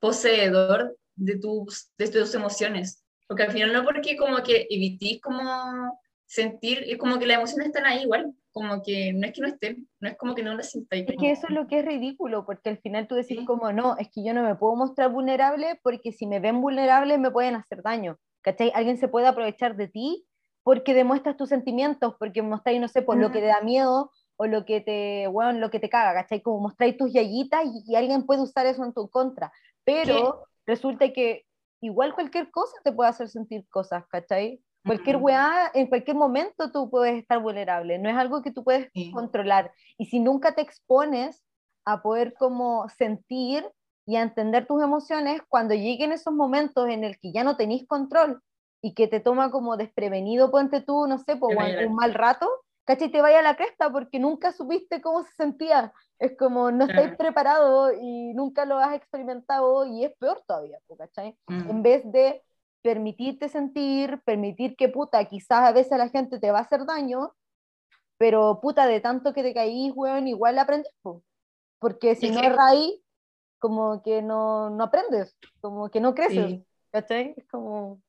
[0.00, 3.04] poseedor de tus, de tus emociones.
[3.26, 7.68] Porque al final no porque como que evitís como sentir, es como que las emociones
[7.68, 10.54] están ahí igual, como que no es que no estén, no es como que no
[10.54, 11.06] las sintáis.
[11.08, 13.44] Es que eso es lo que es ridículo, porque al final tú decís Sí.
[13.44, 17.18] como, no, es que yo no me puedo mostrar vulnerable porque si me ven vulnerable
[17.18, 18.70] me pueden hacer daño, ¿cachai?
[18.74, 20.26] Alguien se puede aprovechar de ti
[20.62, 24.46] porque demuestras tus sentimientos, porque mostráis, no sé, por lo que te da miedo o
[24.46, 26.40] lo que te, bueno, lo que te caga, ¿cachai?
[26.40, 29.52] Como mostráis tus yayitas y, y alguien puede usar eso en tu contra,
[29.84, 31.44] pero resulta que
[31.82, 34.60] igual cualquier cosa te puede hacer sentir cosas, ¿cachai?
[34.84, 38.90] Cualquier weá, en cualquier momento tú puedes estar vulnerable, no es algo que tú puedes
[38.92, 39.10] Sí.
[39.12, 39.72] controlar.
[39.96, 41.42] Y si nunca te expones
[41.84, 43.66] a poder como sentir
[44.06, 47.86] y a entender tus emociones, cuando lleguen esos momentos en el que ya no tenéis
[47.86, 48.42] control
[48.82, 52.46] y que te toma como desprevenido, ponte tú, no sé, po, Te un, mal rato,
[52.84, 53.10] ¿cachai?
[53.10, 55.92] Te vaya a la cresta porque nunca supiste cómo se sentía.
[56.18, 61.36] Es como no estáis preparado y nunca lo has experimentado y es peor todavía, ¿cachai?
[61.46, 61.70] Mm.
[61.70, 62.42] en vez de
[62.84, 67.32] permitirte sentir, permitir que puta, quizás a veces la gente te va a hacer daño,
[68.18, 71.22] pero puta, de tanto que te caís, weón, igual aprendes, po.
[71.78, 73.00] porque si Es no erráis,
[73.58, 76.64] como que no, no aprendes, como que no creces, Sí.
[76.92, 77.32] ¿cachai?
[77.38, 78.02] Es como...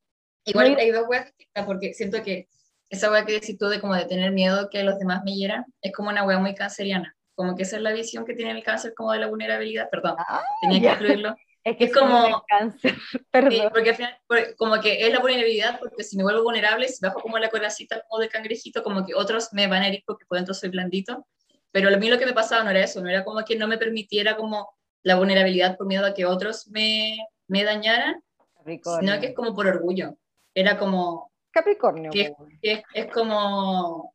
[0.44, 2.50] Igual hay dos weas distintas, porque siento que
[2.90, 5.64] esa wea que decís tú de como de tener miedo que los demás me hieran,
[5.82, 7.16] es como una wea muy canceriana.
[7.34, 10.16] Como que esa es la visión que tiene el cáncer como de la vulnerabilidad, perdón,
[10.20, 11.36] Ah, tenía que incluirlo.
[11.65, 13.69] Es que Es como- cáncer, Sí, perdón.
[13.73, 14.17] porque al final,
[14.56, 18.04] como que es la vulnerabilidad, porque si me vuelvo vulnerable, si bajo como la coracita
[18.08, 21.25] como de cangrejito, como que otros me van a herir porque por dentro soy blandito.
[21.71, 23.67] Pero a mí lo que me pasaba no era eso, no era como que no
[23.67, 24.69] me permitiera como
[25.04, 28.21] la vulnerabilidad por miedo a que otros me, me dañaran,
[28.56, 28.99] Capricornio.
[29.12, 30.15] sino que es como por orgullo.
[30.54, 32.12] Era como, Capricornio.
[32.12, 32.60] que- weón.
[32.62, 34.12] que es, es como,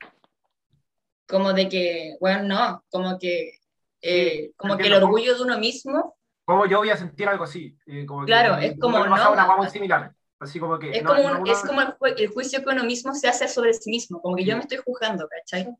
[1.28, 3.58] como de que, bueno, no, como que,
[4.02, 6.16] eh, como que el orgullo de uno mismo
[6.50, 7.78] ¿Cómo yo voy a sentir algo así?
[7.86, 10.12] Eh, como que- Claro, es como, no, una muy similar.
[10.40, 10.90] Así como que.
[10.90, 13.46] es no, como, un- es como el, ju- el juicio que uno mismo se hace
[13.46, 14.56] sobre sí mismo, como que yo Sí.
[14.56, 15.76] me estoy juzgando, ¿cachai?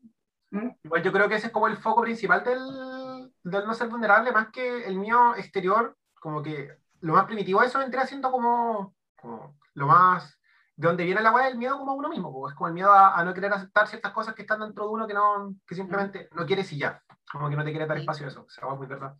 [0.83, 4.31] Igual yo creo que ese es como el foco principal del, del no ser vulnerable,
[4.31, 8.95] más que el mío exterior, como que lo más primitivo de eso vendría siendo como,
[9.19, 10.37] como lo más,
[10.77, 12.73] de donde viene la weá del miedo como a uno mismo, porque es como el
[12.73, 15.53] miedo a, a no querer aceptar ciertas cosas que están dentro de uno que, no,
[15.67, 18.41] que simplemente no quieres y ya, como que no te quiere dar espacio a eso,
[18.45, 19.15] o sea, es muy verdad.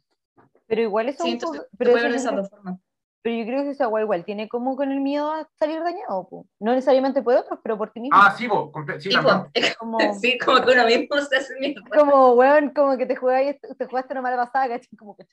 [0.72, 2.32] Pero igual eso Sí, un entonces poco- se pero puede eso ver de yo esas
[2.32, 2.80] creo- dos formas.
[3.24, 6.28] Pero yo creo que esa agua igual tiene como con el miedo a salir dañado,
[6.28, 6.48] po.
[6.60, 8.18] no necesariamente por otros, pero por ti mismo.
[8.20, 9.52] Ah, sí, vos, sí, Sí, como,
[10.20, 11.82] sí, como que uno mismo se hace mierda.
[11.96, 14.98] como weón, como que te jugáis, te jugaste una mala pasada, ¿cachai?
[14.98, 15.26] Como, que,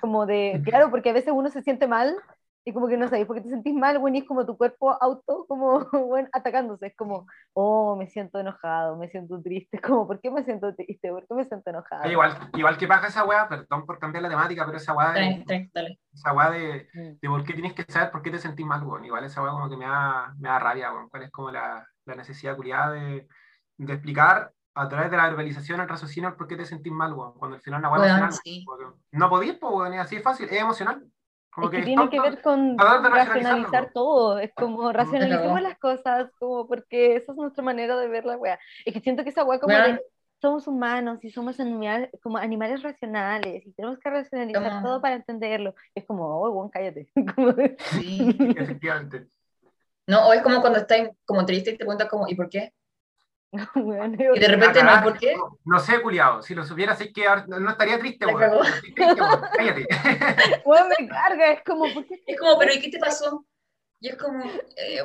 [0.00, 2.16] como de, claro, porque a veces uno se siente mal
[2.64, 4.56] y como que no sabéis por qué te sentís mal, bueno, y es como tu
[4.56, 9.82] cuerpo auto, como, bueno, atacándose, es como, oh, me siento enojado, me siento triste, es
[9.82, 11.10] como, ¿por qué me siento triste?
[11.10, 12.08] ¿Por qué me siento enojado?
[12.10, 15.44] Igual, igual que pasa esa weá, perdón por cambiar la temática, pero esa weá de,
[15.46, 15.98] dale, dale.
[16.12, 17.18] esa weá de, Mm.
[17.20, 19.04] de por qué tienes que saber por qué te sentís mal, weón.
[19.04, 21.08] Igual esa weá como que me da, me da rabia, weón.
[21.08, 23.26] ¿Cuál es como la, la necesidad culiada de,
[23.78, 27.12] de explicar a través de la verbalización al raciocinio el por qué te sentís mal,
[27.12, 27.34] weón?
[27.34, 28.32] Cuando al final una weá emocional.
[28.32, 28.64] sí.
[29.10, 31.04] No podís, pues, es así de fácil, es emocional.
[31.52, 36.30] Como Es que es tiene que ver con racionalizar todo, es como racionalicemos las cosas,
[36.38, 38.58] como porque esa es nuestra manera de ver la wea.
[38.86, 40.00] Es que siento que esa wea como de
[40.42, 45.74] somos humanos y somos animales, como animales racionales y tenemos que racionalizar todo para entenderlo.
[45.94, 47.08] Es como, oh, weón, cállate.
[47.92, 48.36] Sí.
[48.56, 49.28] Efectivamente.
[50.08, 52.72] No, o es como cuando estás como triste y te preguntas como, ¿y por qué?
[53.74, 55.34] weón, Y de repente no, ¿por qué?
[55.64, 56.42] No, sé, culiado.
[56.42, 58.50] Si lo supieras, es que no estaría triste, La weón.
[58.50, 58.62] cagó.
[58.62, 59.40] No estoy triste, weón.
[59.56, 59.86] Cállate.
[60.64, 63.44] weón, me carga, es como, ¿por qué Es como, ¿pero y qué te pasó?
[64.00, 64.42] Y es como,
[64.76, 65.02] eh,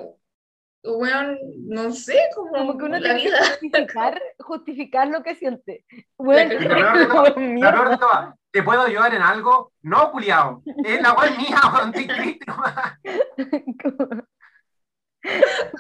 [0.84, 3.46] weón, no sé, como, como que uno la tiene que vida.
[3.46, 5.86] justificar, justificar lo que siente.
[6.18, 9.74] Weón, La la de todo, ¿te puedo ayudar en algo?
[9.82, 10.64] No, culiado.
[10.86, 11.94] Es la weá mía, weón.
[11.94, 12.46] Estoy triste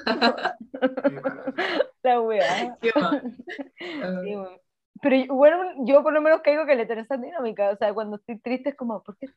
[2.03, 2.77] la wea.
[4.23, 4.59] Weón.
[5.01, 8.17] Pero bueno, yo por lo menos caigo que le tengo esa dinámica, o sea, cuando
[8.17, 9.27] estoy triste es como, ¿por qué?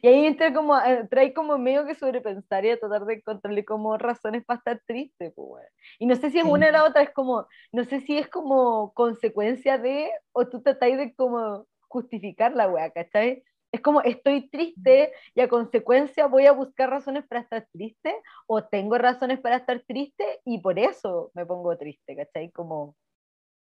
[0.00, 3.64] Y ahí entra como, eh, trae como medio que sobrepensar y a tratar de encontrarle
[3.64, 5.66] como razones para estar triste, pues, weón.
[5.98, 6.50] Y no sé si es Sí.
[6.50, 10.60] una o la otra, es como, no sé si es como consecuencia de, o tú
[10.62, 13.44] tratáis de como justificar la weá, ¿cachai?
[13.72, 18.14] Es como, estoy triste y a consecuencia voy a buscar razones para estar triste,
[18.46, 22.50] o tengo razones para estar triste y por eso me pongo triste, ¿cachai?
[22.52, 22.96] Como,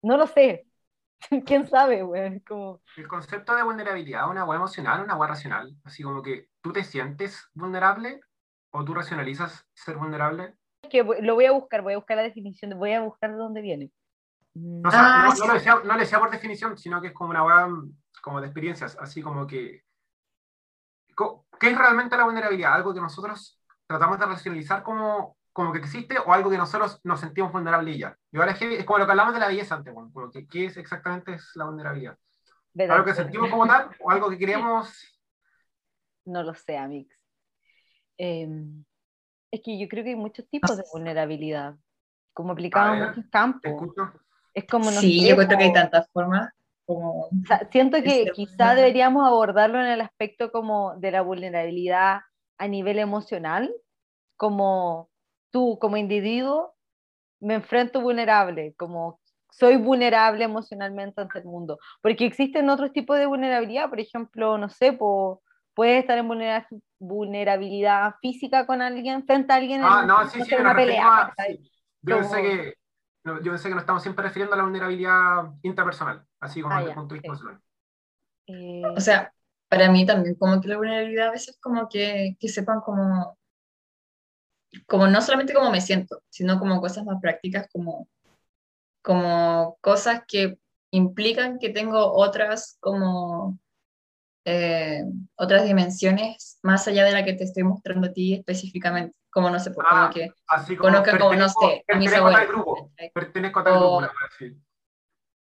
[0.03, 0.67] no lo sé.
[1.47, 2.41] ¿Quién sabe, weón?
[2.41, 5.77] Como, El concepto de vulnerabilidad es una weá emocional, una weá racional.
[5.85, 8.21] Así como que tú te sientes vulnerable
[8.71, 10.55] o tú racionalizas ser vulnerable.
[10.91, 13.37] que voy- lo voy a buscar, voy a buscar la definición, voy a buscar de
[13.37, 13.91] dónde viene.
[14.55, 15.41] No, o sea, Ah, no, sí.
[15.41, 17.93] no lo decía, no lo decía por definición, sino que es como una weá mm,
[18.23, 18.97] como de experiencias.
[19.01, 19.83] Así como que.
[21.59, 22.75] ¿Qué es realmente la vulnerabilidad?
[22.75, 27.21] Algo que nosotros tratamos de racionalizar como, como que existe o algo que nosotros nos
[27.21, 28.17] sentimos vulnerables y ya.
[28.33, 30.47] Igual es, que- es como lo que hablamos de la belleza antes, bueno, como que,
[30.47, 32.17] ¿qué es exactamente es la vulnerabilidad?
[32.75, 32.97] ¿verdad?
[32.97, 35.19] ¿Algo que sentimos como tal o algo que queremos
[36.27, 37.17] No lo sé, Amix.
[38.19, 38.85] Em,
[39.51, 41.77] es que yo creo que hay muchos tipos de vulnerabilidad,
[42.35, 43.95] como aplicado en muchos ¿Te campos.
[44.55, 46.53] Es como, no Sí, sé, yo creo que hay tantas formas
[46.89, 47.25] como...
[47.27, 52.21] o sea, siento que Este, quizá deberíamos abordarlo en el aspecto como de la vulnerabilidad
[52.57, 53.71] a nivel emocional,
[54.37, 55.11] como
[55.51, 56.75] tú como individuo
[57.41, 59.21] me enfrento vulnerable, como
[59.51, 64.69] soy vulnerable emocionalmente ante el mundo, porque existen otros tipos de vulnerabilidad, por ejemplo, no
[64.71, 65.43] sé, po-
[65.75, 66.67] puedes estar en vulnera-
[66.99, 71.07] vulnerabilidad física con alguien, frente a alguien Ah, en no, sí, sí, sé, una pelea.
[71.07, 71.71] a- sí.
[72.03, 72.75] Yo Como- pensé que
[73.29, 76.79] no, yo pensé que nos estamos siempre refiriendo a la vulnerabilidad interpersonal, así como Ah,
[76.79, 77.63] desde ya, el punto de vista emocional.
[78.47, 79.33] Eh, O sea,
[79.69, 83.39] para mí también como que la vulnerabilidad a veces como que, que sepan como,
[84.87, 88.09] como no solamente cómo me siento, sino como cosas más prácticas, como,
[89.03, 90.59] como cosas que
[90.91, 93.59] implican que tengo otras como
[94.51, 95.05] eh,
[95.37, 99.59] otras dimensiones más allá de la que te estoy mostrando a ti específicamente, como no
[99.61, 102.65] sé, pues, como Ah, que Así como conozcan como, no sé, a mis tal abuelos.
[103.13, 104.13] pertenezco a tal O- grupo.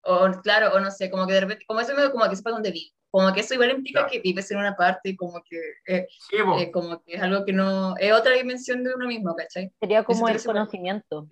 [0.03, 2.49] O claro, o no sé, como que de repente, como eso medio como que sepa
[2.49, 4.07] dónde vivo, como que eso igual implica Ya.
[4.07, 7.53] que vives en una parte, como que, eh, Sí, eh, como que es algo que
[7.53, 9.71] no, es otra dimensión de uno mismo, ¿cachai?
[9.79, 11.27] Sería como siento el se puede- conocimiento.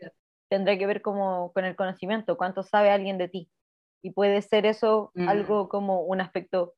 [0.49, 3.49] Tendría que ver como con el conocimiento, cuánto sabe alguien de ti.
[4.03, 5.27] Y puede ser eso Mm.
[5.29, 6.75] algo como un aspecto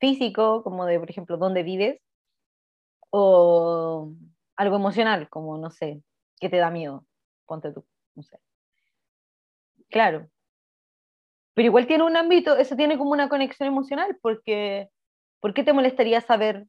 [0.00, 2.00] físico, como de, por ejemplo, dónde vives,
[3.10, 4.12] o
[4.56, 6.02] algo emocional, como, no sé,
[6.40, 7.04] qué te da miedo,
[7.46, 7.84] ponte tú,
[8.14, 8.38] no sé.
[9.88, 10.28] Claro.
[11.54, 14.88] Pero igual tiene un ámbito, eso tiene como una conexión emocional, porque
[15.40, 16.66] ¿por qué te molestaría saber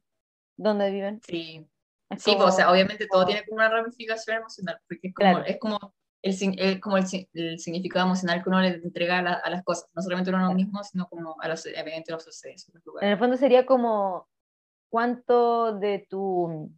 [0.56, 1.20] dónde viven?
[1.26, 1.66] Sí,
[2.10, 5.08] Es sí, pues, o sea, como- obviamente todo como- tiene como una ramificación emocional, porque
[5.08, 5.44] es como, Claro.
[5.46, 7.04] es como, el, es como el,
[7.34, 10.36] el significado emocional que uno le entrega a, la- a las cosas, no solamente a
[10.36, 12.74] uno mismo, sino como a los eventos, a los sucesos.
[12.74, 14.28] a los En el fondo sería como
[14.88, 16.70] cuánto de tu,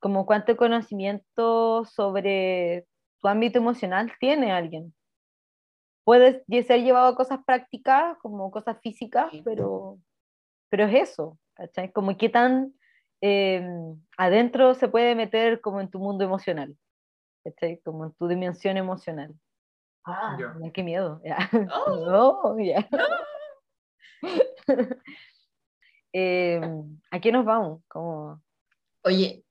[0.00, 2.86] como cuánto conocimiento sobre
[3.20, 4.94] tu ámbito emocional tiene alguien.
[6.04, 9.42] Puede ser llevado a cosas prácticas, como cosas físicas, Sí.
[9.44, 9.98] pero,
[10.70, 11.92] pero es eso, ¿cachai?
[11.92, 12.72] Como qué tan
[13.20, 13.62] eh,
[14.16, 16.74] adentro se puede meter como en tu mundo emocional,
[17.44, 17.78] ¿cachai?
[17.80, 19.34] Como en tu dimensión emocional.
[20.04, 20.54] Ah, Ya.
[20.62, 21.20] ay, qué miedo.
[21.24, 21.36] ya.
[21.86, 21.96] Oh.
[22.56, 22.88] No, ya.
[26.12, 26.60] Eh,
[27.12, 27.82] ¿a qué nos vamos?
[27.86, 28.42] Como
[29.04, 29.44] Oye,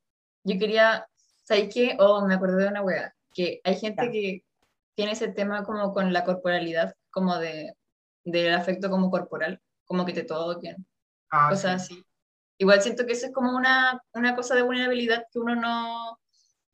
[0.43, 1.07] yo quería,
[1.43, 1.95] ¿sabes qué?
[1.99, 4.11] Oh, me acordé de una wea, que hay gente Ya.
[4.11, 4.43] que
[4.95, 7.75] tiene ese tema como con la corporalidad, como de,
[8.25, 10.85] del afecto como corporal, como que te toquen,
[11.31, 11.93] Ah, cosas sí.
[11.93, 12.05] así.
[12.57, 16.18] Igual siento que eso es como una, una cosa de vulnerabilidad que uno no,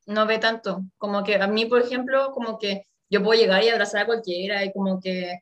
[0.06, 0.82] no ve tanto.
[0.98, 4.64] Como que a mí, por ejemplo, como que yo puedo llegar y abrazar a cualquiera
[4.64, 5.40] y como que,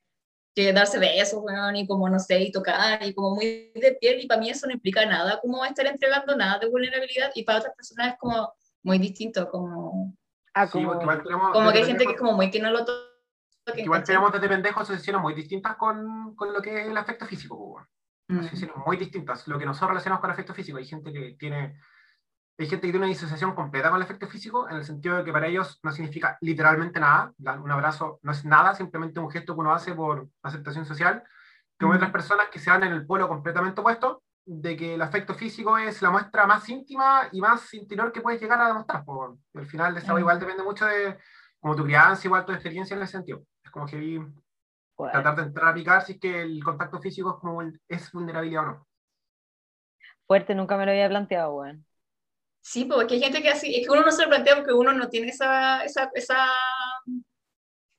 [0.54, 4.20] que darse besos, weón, y como, no sé, y tocar, y como muy de piel,
[4.20, 7.58] y para mí eso no implica nada, como estar entregando nada de vulnerabilidad, y para
[7.58, 10.14] otras personas es como muy distinto, como,
[10.54, 12.60] Ah, Sí, como, porque igual tenemos, como que hay gente que es como muy que
[12.60, 13.82] no lo toque.
[13.82, 17.56] igual tenemos desde pendejos asociaciones muy distintas con, con lo que es el afecto físico,
[17.58, 17.88] pues, weón.
[18.28, 18.38] Mm.
[18.38, 19.46] asociaciones muy distintas.
[19.48, 21.76] Lo que nosotros relacionamos con el afecto físico, hay gente que tiene,
[22.56, 25.24] hay gente que tiene una disociación completa con el afecto físico, en el sentido de
[25.24, 27.32] que para ellos no significa literalmente nada.
[27.38, 31.24] Un abrazo no es nada, simplemente un gesto que uno hace por aceptación social.
[31.78, 31.96] Como Mm.
[31.96, 35.78] otras personas que se dan en el polo completamente opuesto, de que el afecto físico
[35.78, 39.04] es la muestra más íntima y más interior que puedes llegar a demostrar.
[39.04, 40.18] Por, al final de esa Mm.
[40.18, 41.18] igual depende mucho de
[41.58, 43.42] como tu crianza, igual tu experiencia en ese sentido.
[43.64, 47.00] Es como que vi bueno, tratar de entrar a picar si es que el contacto
[47.00, 48.86] físico es como el- es vulnerabilidad o no.
[50.26, 51.84] fuerte, nunca me lo había planteado, weón.
[52.66, 54.94] Sí, porque hay gente que así, es que uno no se lo plantea porque uno
[54.94, 56.48] no tiene esa, esa, esa,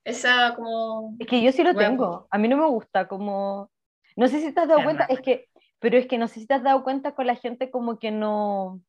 [0.04, 1.16] esa como...
[1.20, 1.90] Es que yo sí lo Bueno.
[1.90, 2.28] tengo.
[2.32, 3.70] A mí no me gusta, como.
[4.16, 5.14] No sé si te has dado Ya, cuenta, no.
[5.14, 5.46] es que.
[5.80, 8.10] Pero es que no sé si te has dado cuenta con la gente como que
[8.10, 8.82] no.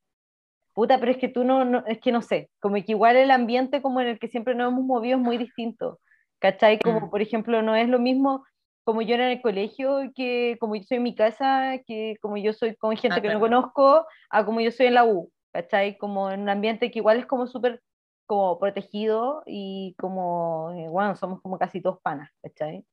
[0.74, 3.30] Puta, pero es que tú no, no- es que no sé, como que igual el
[3.30, 6.00] ambiente como en el que siempre nos hemos movido es muy distinto,
[6.38, 6.80] ¿cachai?
[6.80, 7.10] Como Mm.
[7.10, 8.44] por ejemplo, no es lo mismo
[8.84, 12.36] como yo era en el colegio, que como yo soy en mi casa, que como
[12.36, 15.32] yo soy con gente Ah, que no conozco, a como yo soy en la U,
[15.56, 15.96] ¿cachai?
[15.96, 17.82] Como en un ambiente que igual es como súper
[18.26, 22.84] como protegido y como, eh, bueno, somos como casi todos panas, ¿cachai?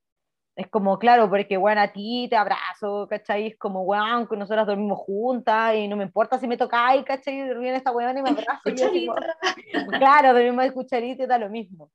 [0.56, 3.48] Es como, claro, porque, bueno, a ti te abrazo, ¿cachai?
[3.48, 7.48] Es como, weón, que nosotras dormimos juntas y no me importa si me tocáis, ¿cachai?
[7.48, 8.30] Dormí en esta weón y me
[8.62, 8.70] abrazo.
[8.70, 9.38] y yo Cucharita.
[10.00, 11.92] claro, dormimos de cucharita y da lo mismo,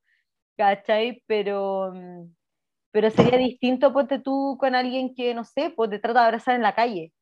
[0.57, 1.23] ¿cachai?
[1.25, 2.35] Pero, mm,
[2.91, 6.55] pero sería distinto, ponte tú con alguien que, no sé, pues te trata de abrazar
[6.55, 7.13] en la calle,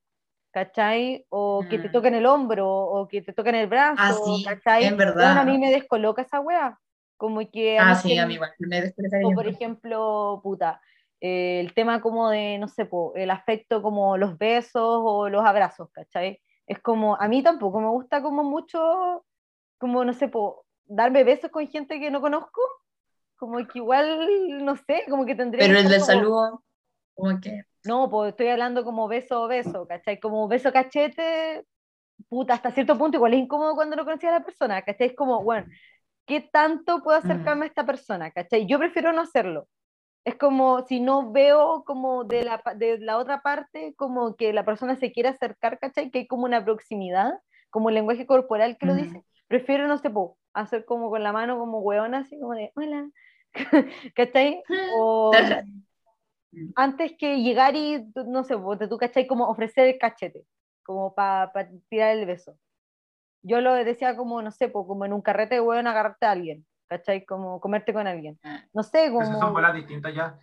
[0.51, 1.25] ¿cachai?
[1.29, 1.91] O que te Mm.
[1.91, 4.85] toque en el hombro, o que te toque en el brazo, Ah, sí, ¿cachai?
[4.85, 5.25] en verdad.
[5.25, 6.77] Weón, a mí me descoloca esa wea.
[7.17, 9.35] Como que Ah, sí, que- a mí igual, me o despertaría.
[9.35, 10.79] por ejemplo, puta,
[11.19, 15.43] eh, el tema como de, no sé, po, el afecto como los besos o los
[15.45, 16.39] abrazos, ¿cachai?
[16.67, 19.25] Es como, a mí tampoco me gusta como mucho,
[19.79, 22.61] como, no sé, po, darme besos con gente que no conozco,
[23.35, 26.63] como que igual, no sé, como que tendría Pero que el del como- saludo,
[27.15, 27.63] como que...
[27.87, 30.19] No, pues estoy hablando como beso, beso, ¿cachai?
[30.19, 31.65] Como beso cachete,
[32.29, 35.07] puta, hasta cierto punto igual es incómodo cuando no conocía a la persona, ¿cachai?
[35.07, 35.67] Es como, bueno,
[36.25, 38.31] ¿qué tanto puedo acercarme a esta persona?
[38.31, 38.65] ¿cachai?
[38.67, 39.67] Yo prefiero no hacerlo.
[40.25, 44.65] Es como si no veo como de la, de la otra parte, como que la
[44.65, 46.11] persona se quiere acercar, ¿cachai?
[46.11, 47.33] Que hay como una proximidad,
[47.69, 48.97] como el lenguaje corporal que lo Mm.
[48.97, 49.23] dice.
[49.47, 53.09] Prefiero, no sé, po, hacer como con la mano como hueona, así como de, hola,
[54.15, 54.61] ¿cachai?
[54.67, 55.31] O
[56.75, 58.55] antes que llegar y, no sé,
[58.89, 59.27] tú, ¿cachai?
[59.27, 60.43] Como ofrecer el cachete,
[60.83, 61.51] como para
[61.89, 62.57] tirar el beso.
[63.43, 66.31] Yo lo decía como, no sé, po, como en un carrete de hueón agarrarte a
[66.31, 67.25] alguien, ¿cachai?
[67.25, 68.39] Como comerte con alguien.
[68.73, 69.53] No sé, Esas son como...
[69.53, 70.37] bolas distintas ya.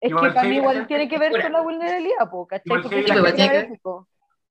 [0.00, 1.42] Es Igual que para mí igual gente tiene que ver pura.
[1.44, 2.62] con la vulnerabilidad, po, ¿cachai?
[2.66, 4.08] Igual Porque la gente que pico.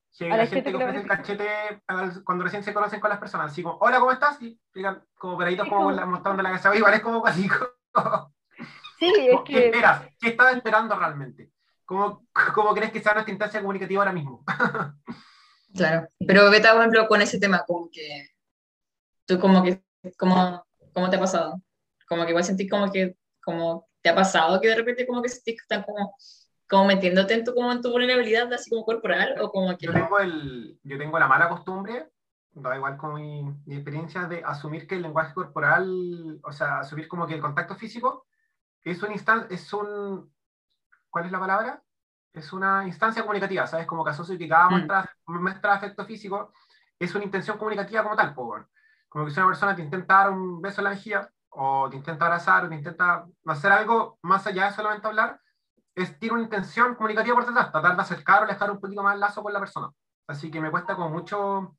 [0.10, 1.48] Sí, A la, la gente, gente que le ofrece el cachete
[1.88, 4.42] al- cuando recién se conocen con las personas, así como, hola, ¿cómo estás?
[4.42, 7.34] Y digan, como peraditos, Sí, como como- la- mostrando la cabeza, igual es como como,
[9.02, 9.66] Sí, es ¿qué que...
[9.66, 10.04] esperas?
[10.20, 11.50] ¿Qué estás esperando realmente?
[11.86, 14.44] ¿Cómo, ¿Cómo crees que sea nuestra instancia comunicativa ahora mismo?
[15.74, 18.28] Claro, pero vete, por ejemplo, con ese tema, como que
[19.26, 19.82] tú como que,
[20.18, 21.62] como, ¿cómo te ha pasado?
[22.10, 25.30] Como que igual sentís como que, como te ha pasado que de repente como que
[25.30, 26.14] sentís que están como,
[26.68, 29.94] como metiéndote en tu, como en tu vulnerabilidad, así como corporal, o como que Yo
[29.94, 32.10] tengo, el, yo tengo la mala costumbre,
[32.52, 37.08] da igual como mi, mi experiencia, de asumir que el lenguaje corporal, o sea, asumir
[37.08, 38.26] como que el contacto físico
[38.84, 40.34] es un instan es un,
[41.10, 41.84] ¿cuál es la palabra?
[42.34, 43.86] Es una instancia comunicativa, ¿sabes?
[43.86, 44.90] Como que asocio que cada Mm.
[45.28, 46.54] muestra, afecto físico
[47.00, 48.70] es una intención comunicativa como tal, bueno.
[49.10, 51.98] Como que si una persona te intenta dar un beso en la mejilla, o te
[51.98, 55.42] intenta abrazar, o te intenta hacer algo más allá de solamente hablar,
[55.96, 59.16] es, tiene una intención comunicativa por detrás, tratar de acercar o alejar un poquito más
[59.16, 59.90] el lazo con la persona.
[60.28, 61.76] Así que me cuesta como mucho,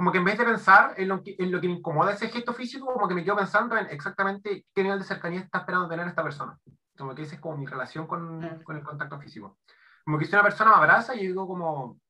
[0.00, 2.30] como que en vez de pensar en lo que, en lo que me incomoda ese
[2.30, 5.90] gesto físico, como que me quedo pensando en exactamente qué nivel de cercanía está esperando
[5.90, 6.58] tener esta persona.
[6.96, 8.62] Como que esa es como mi relación con, Mm.
[8.62, 9.58] con el contacto físico.
[10.06, 12.00] Como que si una persona me abraza y yo digo como,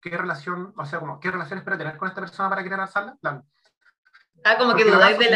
[0.00, 3.14] ¿qué relación, o sea, como, qué relación espero tener con esta persona para querer abrazarla?
[3.20, 3.44] Plan,
[4.42, 5.30] Ah, como que Porque el dudáis de de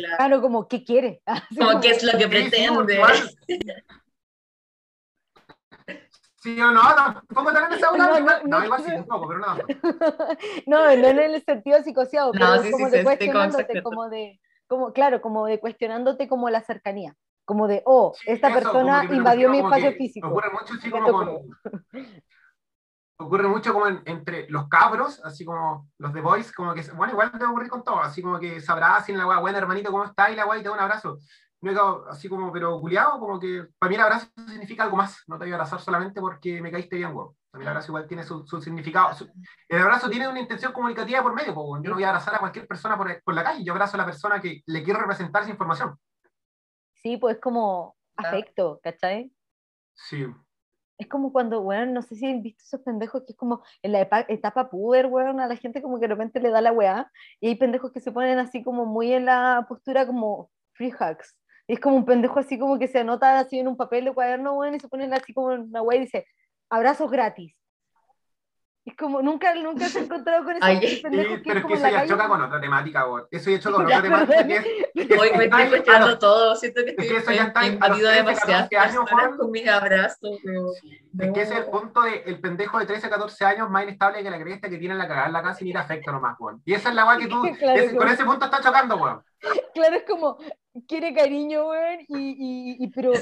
[0.00, 1.20] la, Claro, como, ¿qué quiere?
[1.26, 2.94] Así como que es lo que Sí, sí, pretende.
[2.94, 3.30] igual-
[6.46, 9.26] Sí o no, tampoco tan en esa No, igual- no, No, igual sí, un poco,
[9.26, 9.56] pero no.
[10.68, 13.82] No, no en el sentido psicoseado, No, pero es sí, como sí, de con cuestionándote,
[13.82, 18.46] como de, como, claro, como de cuestionándote como la cercanía, como de, oh, Sí, esta
[18.48, 20.28] eso, persona invadió mi espacio físico.
[20.28, 21.40] Ocurre mucho, sí, como con.
[23.18, 27.14] Ocurre mucho como en- entre los cabros, así como los de Boys, como que, bueno,
[27.14, 30.04] igual te ocurrir con todo, así como que se abracen la weá, bueno, hermanito, ¿cómo
[30.04, 30.30] está?
[30.30, 31.18] Y la weá, y te da un abrazo.
[31.66, 35.24] Me quedo así como, pero culiado, como que para mí el abrazo significa algo más.
[35.26, 37.34] No te voy a abrazar solamente porque me caíste bien, weón.
[37.50, 39.12] Para mí el abrazo igual tiene su, su significado.
[39.14, 39.28] Su-
[39.68, 41.82] el abrazo tiene una intención comunicativa por medio, weón.
[41.82, 43.98] Yo no voy a abrazar a cualquier persona por, por la calle, yo abrazo a
[43.98, 45.98] la persona que le quiero representar esa información.
[46.94, 49.32] Sí, pues es como afecto, ¿cachai?
[49.94, 50.24] Sí.
[50.98, 53.90] Es como cuando, weón, no sé si han visto esos pendejos que es como en
[53.90, 57.10] la etapa puber, weón, a la gente como que de repente le da la weá,
[57.40, 61.36] y hay pendejos que se ponen así como muy en la postura como free hugs.
[61.68, 64.12] Y es como un pendejo así como que se anota así en un papel de
[64.14, 66.26] cuaderno, weón, y se ponen así como en una weá y dice,
[66.70, 67.54] abrazos gratis.
[68.84, 71.64] Es como, nunca, nunca se ha encontrado con esos Ay, Sí, que pero es es
[71.64, 73.26] que eso ya choca con otra temática, weón.
[73.32, 76.84] Eso ya choca con otra temática que es, Hoy me estoy cuestionando los- todo, siento
[76.84, 79.38] que que estoy eso ya está a los invadido 13, demasiadas 14 años, personas Juan.
[79.38, 80.38] con mis abrazos,
[81.18, 84.22] Es que ese es el punto de el pendejo de 13, 14 años más inestable
[84.22, 86.36] que la cresta que tiene en la cagada en la casa sin ir afecto nomás,
[86.38, 86.62] weón.
[86.64, 89.20] Y esa es la weá que tú, Claro, es- con ese punto está chocando, weón.
[89.74, 90.38] Claro, es como,
[90.88, 93.12] quiere cariño, weón, y, y, y- pero...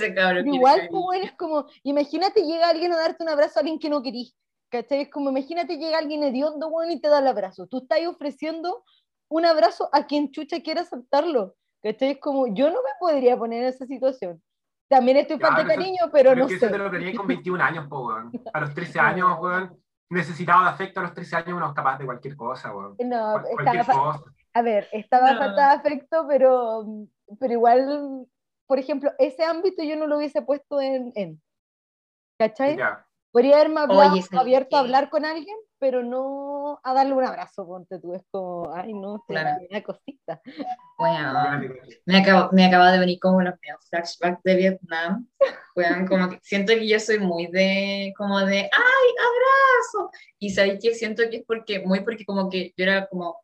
[0.45, 3.89] Igual, pues, bueno, es como, imagínate llega alguien a darte un abrazo a alguien que
[3.91, 4.35] no querís,
[4.71, 5.03] ¿cachai?
[5.03, 7.67] Es como, imagínate llega alguien hediondo, bueno, y te da el abrazo.
[7.67, 8.85] Tú estás ofreciendo
[9.29, 12.13] un abrazo a quien chucha quiera aceptarlo, ¿cachai?
[12.13, 14.41] Es como, yo no me podría poner en esa situación.
[14.89, 16.73] También estoy falta de eso- cariño, pero Pero no que eso sé.
[16.73, 18.31] te lo planeé con 21 años, po, weón.
[18.53, 19.77] A los 13 años, weón,
[20.11, 22.95] necesitado de afecto a los 13 años uno es capaz de cualquier cosa, weón.
[23.01, 24.23] No, Cual- Cualquier cosa.
[24.55, 25.39] A ver, estaba No.
[25.39, 26.87] falta de afecto, pero,
[27.39, 28.27] pero igual,
[28.67, 31.43] por ejemplo, ese ámbito yo no lo hubiese puesto en, en
[32.39, 32.77] ¿cachai?
[32.77, 33.07] Ya.
[33.33, 34.85] Podría haberme hablado, Oye, ¿sabes abierto a qué?
[34.85, 38.15] hablar con alguien, pero no a darle un abrazo, ponte tú.
[38.15, 39.49] Es como, ay, no, Claro.
[39.49, 40.41] da una cosita.
[40.97, 41.33] Bueno,
[42.07, 43.55] me acabo, me acaba de venir como los
[43.91, 45.29] flashbacks de Vietnam.
[45.75, 50.13] Weón, como que siento que yo soy muy de, como de, ¡ay, abrazo!
[50.39, 53.43] Y sabéis que siento que es porque, muy porque como que yo era como,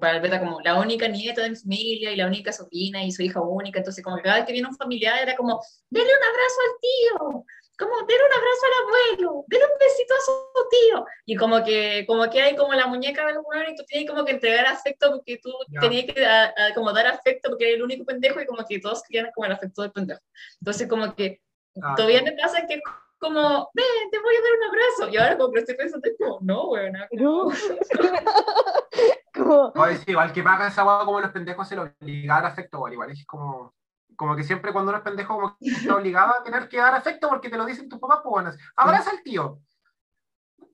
[0.00, 3.10] para el beta, como la única nieta de mi familia y la única sobrina y
[3.12, 3.78] soy hija única.
[3.78, 5.60] Entonces, como que cada vez que viene un familiar era como,
[5.90, 7.44] denle un abrazo al tío,
[7.78, 11.04] como, denle un abrazo al abuelo, denle un besito a su tío.
[11.26, 14.24] Y como que, como que hay como la muñeca del weón y tú tienes como
[14.24, 15.50] que entregar afecto porque tú
[15.80, 18.78] tenías que a- a como dar afecto porque eres el único pendejo y como que
[18.78, 20.20] todos querían como el afecto del pendejo.
[20.60, 21.40] Entonces como que
[21.82, 22.80] Ah, todavía me pasa que es
[23.18, 25.08] como, ven, te voy a dar un abrazo.
[25.10, 26.92] Y ahora como que estoy pensando, es como, no, weón.
[27.12, 27.48] No.
[29.32, 32.42] como, Oye, sí, igual que paga esa hueá como los pendejos se lo obliga a
[32.42, 33.74] dar afecto, igual, igual es como,
[34.16, 36.94] como que siempre cuando uno es pendejo como que está obligado a tener que dar
[36.94, 39.60] afecto porque te lo dicen tus papás, pues bueno, abraza al tío.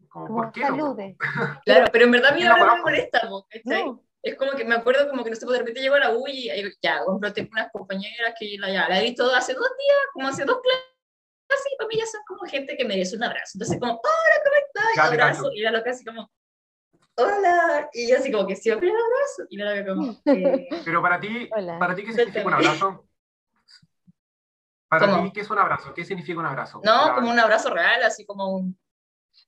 [0.08, 0.96] Como, como ¿por qué no?
[1.64, 3.28] Claro, pero en verdad a mí No ahora me molesta.
[3.64, 6.00] No, Es como que me acuerdo como que no sé, pues, de repente llego a
[6.00, 6.48] la U y
[6.82, 10.28] ya, ejemplo, tengo unas compañeras que la, ya, la he visto hace dos días, como
[10.28, 13.52] hace dos clases, y para mí ya son como gente que merece un abrazo.
[13.54, 14.96] Entonces como, hola, ¿cómo estás?
[14.96, 16.30] Y abrazo, y la loca así como,
[17.18, 21.20] hola, y yo así como que siempre la abrazo, y la como, eh, Pero para
[21.20, 21.78] ti, Hola.
[21.78, 23.04] para ti, ¿qué significa un abrazo?
[24.88, 25.24] Para ¿Cómo?
[25.24, 25.92] ti, ¿qué es un abrazo?
[25.92, 26.80] ¿Qué significa un abrazo?
[26.82, 28.78] no, como un abrazo real, así como un,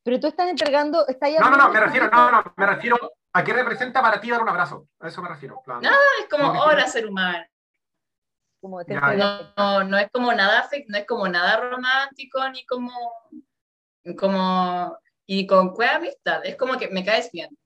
[0.03, 2.97] pero tú estás entregando, estás No, no, no, me refiero, no, no, me refiero
[3.33, 4.89] a qué representa para ti dar un abrazo.
[5.01, 5.61] A eso me refiero.
[5.65, 5.81] plan.
[5.81, 5.91] No,
[6.21, 7.45] es como, hola, ser humano.
[8.61, 12.93] Como te Ya, no, no, es como nada no es como nada romántico ni como
[14.19, 17.57] como y con cuál amistad es como que me caes bien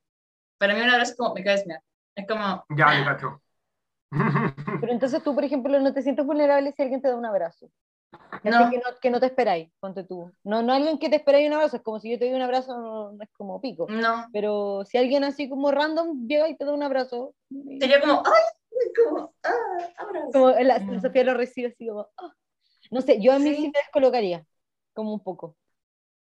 [0.65, 1.79] para mí un abrazo es como me caes bien
[2.17, 3.41] es como Ya, me cacho.
[4.81, 7.69] Pero entonces tú, por ejemplo, no te sientes vulnerable si alguien te da un abrazo.
[8.45, 8.71] No.
[8.71, 10.31] que, no, que no te esperáis, ponte tú.
[10.45, 12.43] No, no alguien que te esperáis un abrazo, es como si yo te doy un
[12.43, 13.87] abrazo, no, no es como pico.
[13.89, 17.35] no Pero si alguien así como random llega y te da un abrazo,
[17.81, 19.51] sería como ay como ah,
[19.99, 21.01] abrazo como la, Mm.
[21.01, 22.33] Sofía lo recibe así como, "Ah".
[22.91, 23.57] no sé, yo a mí sí.
[23.57, 23.62] Sí.
[23.75, 24.45] me descolocaría,
[24.93, 25.57] como un poco.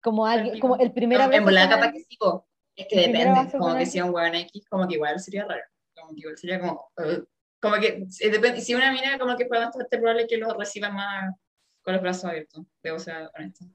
[0.02, 1.38] Como alguien, como el primer No, abrazo.
[1.38, 2.46] en volada capaz que sí po.
[2.82, 5.62] Es que depende como que si un weón X como que igual sería raro
[5.94, 7.24] como que igual sería como uh,
[7.60, 10.90] como que eh, depende si una mina como que puede bastante probable que lo reciba
[10.90, 11.34] más
[11.82, 13.66] con los brazos abiertos debo ser honesta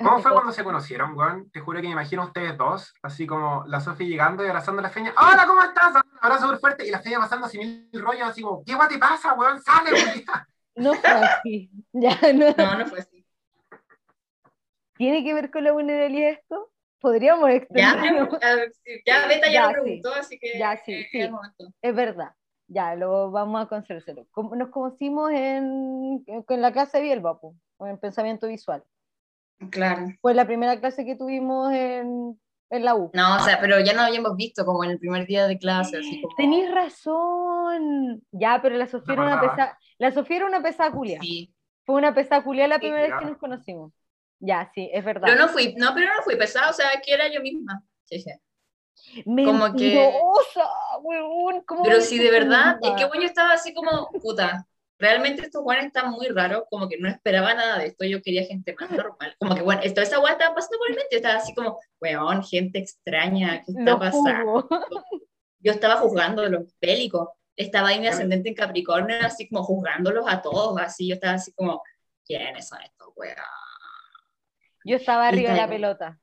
[0.00, 1.50] ¿Cómo fue cuando se conocieron, weón?
[1.50, 4.78] Te juro que me imagino a ustedes dos, así como la Sofía llegando y abrazando
[4.78, 5.12] a la Feña.
[5.20, 5.92] ¡Hola, ¿cómo estás?
[6.20, 6.86] Abrazo súper fuerte.
[6.86, 9.60] Y la Feña pasando así mil rollos, así como, ¿qué guay te pasa, weón?
[9.60, 10.24] ¡Sale, weón!
[10.76, 11.70] No fue así.
[11.92, 12.54] Ya, no.
[12.56, 13.26] no no fue así
[14.96, 16.70] ¿Tiene que ver con la vulnerabilidad esto?
[17.00, 18.02] Podríamos Ya,
[18.82, 19.80] sí, ya Beta ya, Ya, lo sí.
[19.82, 21.20] preguntó, así que Ya, sí, eh, sí.
[21.82, 22.32] es verdad.
[22.66, 24.26] Ya, lo vamos a conocérselo.
[24.30, 27.38] Como- Nos conocimos en, en la casa de Bielba,
[27.80, 28.82] en pensamiento visual.
[29.70, 30.06] Claro.
[30.20, 32.38] Fue la primera clase que tuvimos en,
[32.70, 33.10] en la U.
[33.14, 35.98] No, o sea, pero ya no habíamos visto como en el primer día de clase,
[35.98, 36.34] así como...
[36.36, 38.22] Tenís razón.
[38.32, 39.78] Ya, pero la Sofía era una pesada.
[39.98, 41.20] La Sofía era una pesada culia.
[41.20, 41.52] Sí.
[41.84, 43.92] Fue una pesada culia la Sí, primera vez que nos conocimos.
[44.40, 45.26] Ya, sí, es verdad.
[45.26, 47.82] Pero no fui, no, pero no fui pesada, o sea, que era yo misma.
[48.04, 48.30] Sí, sí.
[49.44, 50.10] como que-
[51.02, 51.62] weón.
[51.66, 54.66] ¿cómo Pero si de verdad, es que bueno, yo estaba así como, puta,
[54.98, 58.44] realmente estos guanes están muy raros, como que no esperaba nada de esto, yo quería
[58.44, 61.16] gente más normal, como que bueno, esto, esa guay estaba pasando por mi mente, yo
[61.18, 64.62] estaba así como, weón, gente extraña, ¿qué está Lo pasando?
[64.62, 64.68] juro.
[65.60, 70.40] Yo estaba juzgando los bélicos, estaba ahí mi ascendente en Capricornio, así como juzgándolos a
[70.42, 71.82] todos, así, yo estaba así como,
[72.24, 73.36] ¿quiénes son estos weón?
[74.88, 76.18] Yo estaba arriba de la pelota.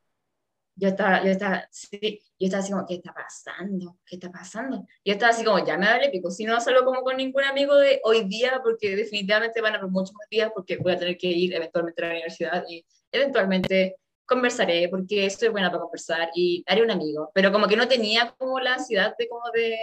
[0.77, 3.97] Yo estaba, yo estaba, sí, yo estaba así como, ¿qué está pasando?
[4.05, 4.85] ¿Qué está pasando?
[5.05, 7.75] Yo estaba así como, ya me vale pico, si no salgo como con ningún amigo
[7.75, 11.17] de hoy día, porque definitivamente van a haber muchos más días, porque voy a tener
[11.17, 13.95] que ir eventualmente a la universidad y eventualmente
[14.25, 18.33] conversaré, porque soy buena para conversar y haré un amigo, pero como que no tenía
[18.37, 19.77] como la ansiedad de como de,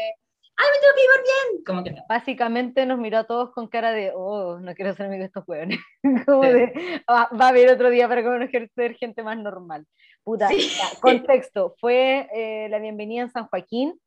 [0.62, 2.02] ay, me tengo que llevar bien, como que no.
[2.08, 5.44] Básicamente nos miró a todos con cara de, oh, no quiero ser amigo de estos
[5.46, 5.78] hueones.
[6.26, 6.48] Como Sí.
[6.50, 9.86] de, va, va a haber otro día para conocer gente más normal.
[10.24, 10.70] Puta, Sí.
[10.78, 13.98] ya, contexto, fue eh, la bienvenida en San Joaquín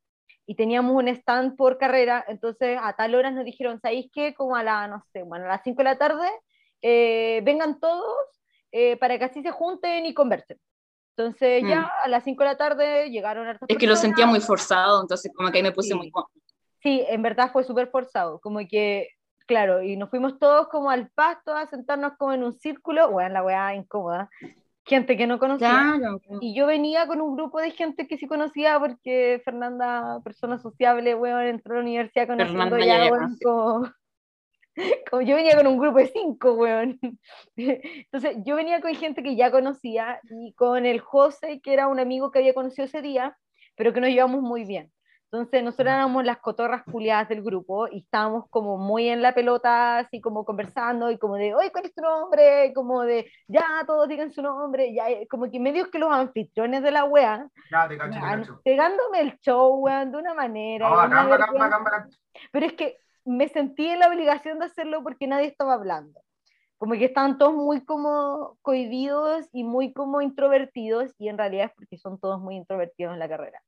[0.46, 4.32] y teníamos un stand por carrera, entonces a tal hora nos dijeron, ¿sabéis qué?
[4.34, 6.28] Como a la, no sé, bueno, a las 5 de la tarde,
[6.82, 8.16] eh, vengan todos
[8.72, 10.58] eh, para que así se junten y conversen.
[11.16, 11.68] Entonces Mm.
[11.68, 14.00] ya a las 5 de la tarde llegaron hartas Es que lo personas.
[14.00, 15.94] sentía muy forzado, entonces como que ahí me puse Sí.
[15.94, 16.12] muy...
[16.86, 19.08] Sí, en verdad fue súper forzado, como que,
[19.48, 23.30] claro, y nos fuimos todos como al pasto a sentarnos como en un círculo, bueno,
[23.30, 24.30] la weá incómoda,
[24.84, 28.28] gente que no conocía, Claro, y yo venía con un grupo de gente que sí
[28.28, 33.90] conocía, porque Fernanda, persona sociable, weón, entró a la universidad conociendo ya, ya weón, como,
[35.10, 37.00] como yo venía con un grupo de cinco, weón.
[37.56, 41.98] Entonces, yo venía con gente que ya conocía, y con el José, que era un
[41.98, 43.36] amigo que había conocido ese día,
[43.74, 44.92] pero que nos llevamos muy bien.
[45.32, 49.98] Entonces, nosotros éramos las cotorras culiadas del grupo y estábamos como muy en la pelota,
[49.98, 52.66] así como conversando y como de, oye, ¿cuál es tu nombre?
[52.66, 56.12] Y como de, ya, todos digan su nombre, ya, eh, como que medio que los
[56.12, 58.60] anfitriones de la wea, Ya, te cacho, te weón, cacho.
[58.64, 60.88] pegándome el show, weón, de una manera.
[60.88, 61.58] No, vergüenza.
[61.58, 62.10] bacán, bacán.
[62.52, 66.20] Pero es que me sentí en la obligación de hacerlo porque nadie estaba hablando.
[66.78, 71.72] Como que estaban todos muy como cohibidos y muy como introvertidos y en realidad es
[71.74, 73.60] porque son todos muy introvertidos en la carrera.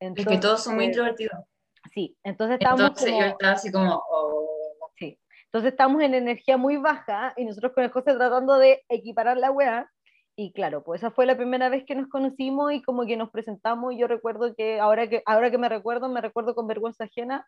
[0.00, 1.44] Es que todos son muy Entonces, introvertidos.
[1.92, 3.20] Sí, entonces estamos Entonces como...
[3.20, 5.18] yo estaba así como, oh, Sí.
[5.46, 9.50] Entonces estamos en energía muy baja y nosotros con el José tratando de equiparar la
[9.50, 9.90] weá.
[10.36, 13.30] Y claro, pues esa fue la primera vez que nos conocimos y como que nos
[13.30, 13.92] presentamos.
[13.92, 17.46] y Yo recuerdo que ahora que, ahora que me recuerdo, me recuerdo con vergüenza ajena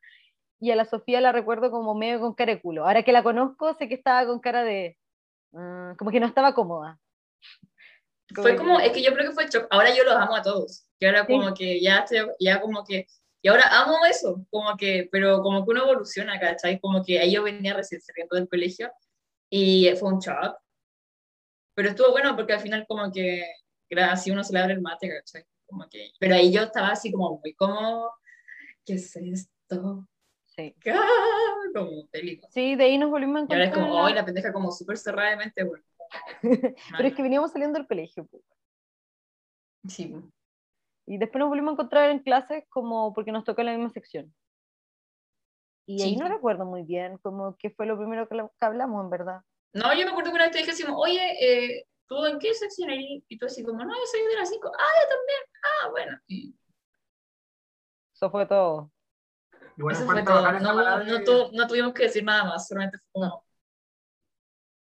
[0.60, 2.86] y a la Sofía la recuerdo como medio con cara de culo.
[2.86, 4.96] Ahora que la conozco, sé que estaba con cara de...
[5.52, 6.98] mm, como que no estaba cómoda.
[8.34, 9.66] Fue como, es que yo creo que fue shock.
[9.70, 10.86] Ahora yo los amo a todos.
[10.98, 11.32] Que ahora Sí.
[11.32, 13.06] como que ya estoy, ya como que,
[13.42, 16.78] y ahora amo eso, como que, pero como que uno evoluciona, ¿cachai?
[16.80, 18.92] Como que ahí yo venía recién saliendo del colegio
[19.50, 20.56] y fue un shock.
[21.74, 23.44] Pero estuvo bueno porque al final como que,
[23.96, 25.44] así uno se le abre el mate, ¿cachai?
[25.66, 28.10] Como que, pero ahí yo estaba así como muy como,
[28.84, 30.06] ¿qué es esto?
[30.44, 30.74] Sí.
[31.74, 32.46] Como bélico.
[32.52, 33.60] Sí, de ahí nos volvimos a Y encontrar.
[33.62, 35.82] ahora es como, hoy la pendeja como súper cerrada de mente, bueno.
[36.96, 38.28] Pero es que veníamos saliendo del colegio.
[39.88, 40.14] Sí,
[41.06, 43.90] Y después nos volvimos a encontrar en clases como porque nos tocó en la misma
[43.90, 44.34] sección.
[45.86, 46.16] Y ahí Sí.
[46.16, 49.40] no recuerdo muy bien como qué fue lo primero que, la- que hablamos, en verdad.
[49.74, 52.38] No, yo me acuerdo que una vez te dije así, como, oye, eh, ¿tú en
[52.38, 53.24] qué sección eres?
[53.28, 54.70] Y tú así como, no, yo soy de las 5.
[54.78, 55.40] Ah, yo también.
[55.64, 56.18] Ah, bueno.
[56.28, 56.54] Y
[58.14, 58.92] Eso fue todo.
[59.76, 60.52] Y bueno, eso fue todo.
[60.60, 63.44] No, no, tu- no tuvimos que decir nada más, solamente fue como,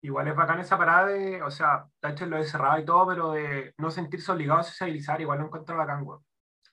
[0.01, 3.31] Igual es bacán esa parada de, o sea, Tacho lo de cerrado y todo, pero
[3.31, 6.23] de no sentirse obligado a sociabilizar, igual lo encuentro bacán, weón.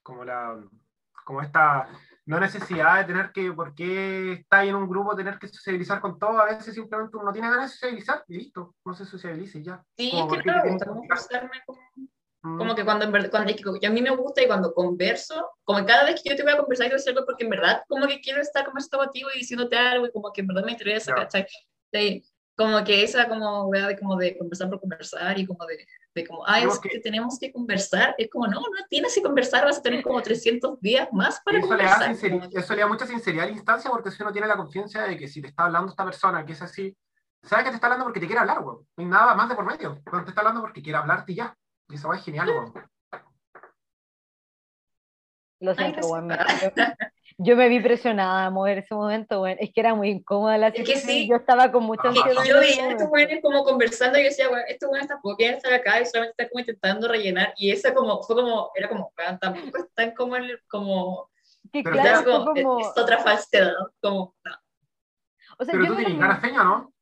[0.03, 0.63] Como la,
[1.25, 1.89] como esta
[2.27, 6.01] no necesidad de tener que, por qué está ahí en un grupo, tener que sociabilizar
[6.01, 9.05] con todo, a veces simplemente uno no tiene ganas de sociabilizar y listo, no se
[9.05, 9.83] socialice y ya.
[9.97, 10.51] sí, Como, es que
[12.45, 12.59] Mm.
[12.59, 13.51] como que cuando en verdad, cuando,
[13.81, 16.53] yo a mí me gusta y cuando converso, como cada vez que yo te voy
[16.53, 19.39] a conversar, quiero hacer algo porque en verdad como que quiero estar conversando contigo y
[19.39, 21.23] diciéndote algo y como que en verdad me interesa, Ya.
[21.23, 21.47] ¿cachai?
[21.91, 22.23] Sí,
[22.57, 25.85] como que esa como wea de como de conversar por conversar y como de,
[26.15, 29.23] de como, ah, es que- que tenemos que conversar, es como, no, no tienes que
[29.23, 32.15] conversar, vas a tener como 300 días más para eso le, da conversar.
[32.17, 34.47] sinceri- como que- eso le da mucha sinceridad a la instancia porque si uno tiene
[34.47, 36.97] la confianza de que si te está hablando esta persona que es así,
[37.43, 38.87] sabe que te está hablando porque te quiere hablar, weón.
[38.97, 40.01] No hay nada más de por medio.
[40.05, 41.57] Cuando te está hablando porque quiere hablarte y ya.
[41.89, 42.73] Y eso va es genial, weón.
[45.61, 46.29] Lo siento, weón,
[47.37, 50.69] Yo me vi presionada a mover ese momento, bueno, es que era muy incómoda la
[50.69, 51.11] Es que situación.
[51.11, 51.29] sí.
[51.29, 52.45] Yo estaba con mucha Es ansiedad.
[52.45, 55.57] yo veía a estos jóvenes como conversando y yo decía, bueno, estos jóvenes tampoco quieren
[55.57, 57.53] estar acá y solamente están como intentando rellenar.
[57.57, 61.29] Y esa como, fue como, era como, weón, tampoco están como, en el- como,
[61.73, 64.53] Que Pero claro, es, como, como, es otra falsedad, como, no.
[65.59, 66.93] o sea, Pero yo tú ganas feña, ¿no?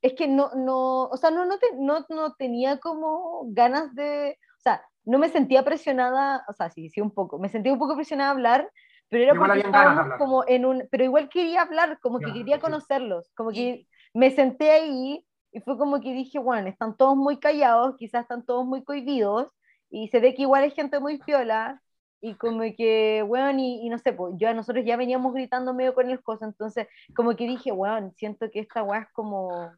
[0.00, 4.38] es que no, no, o sea, no, no, te- no, no tenía como ganas de,
[4.58, 7.78] o sea, no me sentía presionada, o sea, sí, sí, un poco, me sentía un
[7.78, 8.70] poco presionada a hablar,
[9.08, 12.32] pero era Igual porque estábamos como en un, pero igual quería hablar, como que Ya,
[12.34, 17.16] quería conocerlos, como que me senté ahí y fue como que dije, bueno, están todos
[17.16, 19.50] muy callados, quizás están todos muy cohibidos,
[19.88, 21.80] y se ve que igual hay gente muy piola,
[22.20, 25.94] y como que, weón, y, y no sé, pues yo nosotros ya veníamos gritando medio
[25.94, 29.70] con el cosas, entonces como que dije, weón, siento que esta weá es como,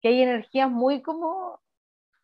[0.00, 1.60] que hay energías muy como,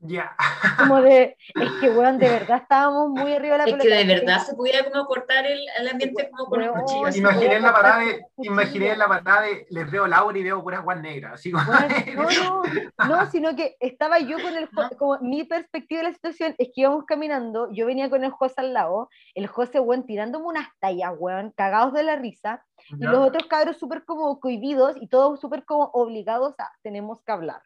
[0.01, 0.37] Ya.
[0.79, 3.97] como de, es que, weón, de verdad estábamos muy arriba de la Es que pelota.
[3.97, 7.07] de verdad se pudiera como cortar el, el ambiente como con un Weón, cuchillo.
[7.07, 7.19] así.
[7.19, 10.63] Imaginé en la parada de, imaginé en la parada de, les veo Laura y veo
[10.63, 11.65] puras guas negras, así como...
[11.69, 12.63] Weón, no,
[13.09, 16.69] no, no, sino que estaba yo con el, como mi perspectiva de la situación es
[16.73, 20.69] que íbamos caminando, yo venía con el José al lado, el José, weón, tirándome unas
[20.81, 25.41] tallas, weón, cagados de la risa, y los otros cabros súper como cohibidos y todos
[25.41, 27.63] súper como obligados a tenemos que hablar.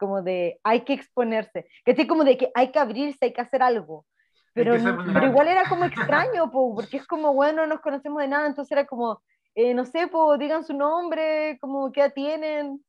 [0.00, 1.66] Como de hay que exponerse.
[1.84, 4.06] Que sí, como de que hay que abrirse, hay que hacer algo.
[4.54, 4.74] Pero,
[5.12, 8.46] pero igual era como extraño, po, porque es como, bueno, no nos conocemos de nada,
[8.46, 9.22] entonces era como,
[9.54, 12.84] eh, no sé, po, digan su nombre, como qué edad tienen,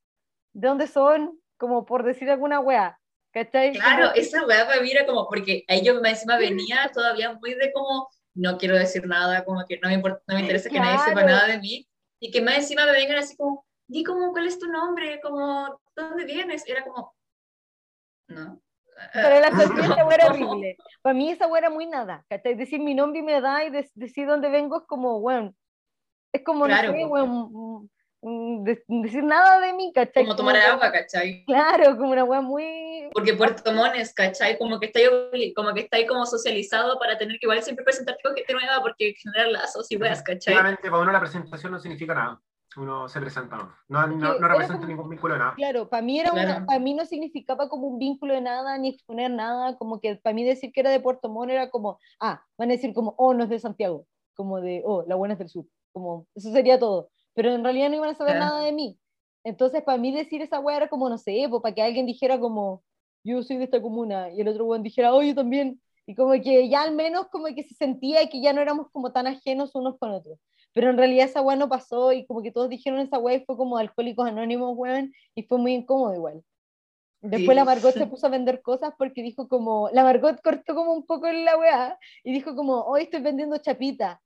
[0.53, 2.97] de dónde son, como por decir alguna wea.
[3.34, 3.74] ¿Cachai?
[3.74, 7.53] Claro, Como- esa weá para mí era como, porque ahí yo encima venía todavía muy
[7.53, 10.80] de como, no quiero decir nada, como que no me, importa, no me interesa que
[10.80, 11.88] nadie sepa nada de mí,
[12.20, 15.20] y que más encima me vengan así como, di como, ¿cuál es tu nombre?
[15.22, 16.68] Como, ¿dónde vienes?
[16.68, 17.14] Era como,
[18.30, 18.62] no.
[19.14, 20.78] Pero la cuestión esa wea era horrible.
[21.02, 22.24] Para mí esa era muy nada.
[22.30, 22.56] ¿cachai?
[22.56, 25.54] Decir mi nombre y mi edad y de- decir dónde vengo es como, bueno,
[26.34, 27.89] es como, Claro, no sé, weón,
[28.22, 30.24] mm, de- decir nada de mí, ¿cachai?
[30.24, 31.44] Como tomar Como- agua, ¿cachai?
[31.46, 33.10] Claro, como una wea muy...
[33.12, 34.58] Porque Puerto Mones, ¿cachai?
[34.58, 37.84] Como que está ahí, como que está ahí como socializado para tener que igual siempre
[37.84, 40.54] presentarte con gente nueva porque generar lazos y weas, ¿cachai?
[40.54, 42.39] Efectivamente, para uno la presentación no significa nada.
[42.78, 43.74] Uno se presenta, no.
[43.90, 45.56] No, no, no representa como- ningún vínculo de nada.
[45.56, 46.66] Claro, para mí, era una- Claro.
[46.66, 50.34] para mí no significaba como un vínculo de nada, ni exponer nada, como que para
[50.34, 53.34] mí decir que era de Puerto Montt era como, ah, van a decir como, oh,
[53.34, 54.06] no es de Santiago,
[54.36, 57.90] como de, oh, la buena es del sur, como, eso sería todo, pero en realidad
[57.90, 58.46] no iban a saber Claro.
[58.54, 58.98] nada de mí.
[59.44, 62.40] Entonces, para mí decir esa weá era como, no sé, pues, para que alguien dijera
[62.40, 62.84] como,
[63.24, 66.32] yo soy de esta comuna, y el otro weón dijera, oh, yo también, y como
[66.42, 69.76] que ya al menos como que se sentía que ya no éramos como tan ajenos
[69.76, 70.40] unos con otros.
[70.74, 73.46] Pero en realidad esa weá no pasó y como que todos dijeron esa weá y
[73.46, 76.44] fue como alcohólicos anónimos, weón, y fue muy incómodo igual.
[77.22, 77.56] Después Sí.
[77.56, 81.06] la Margot se puso a vender cosas porque dijo como, la Margot cortó como un
[81.06, 84.20] poco en la weá y dijo como, hoy estoy vendiendo chapita.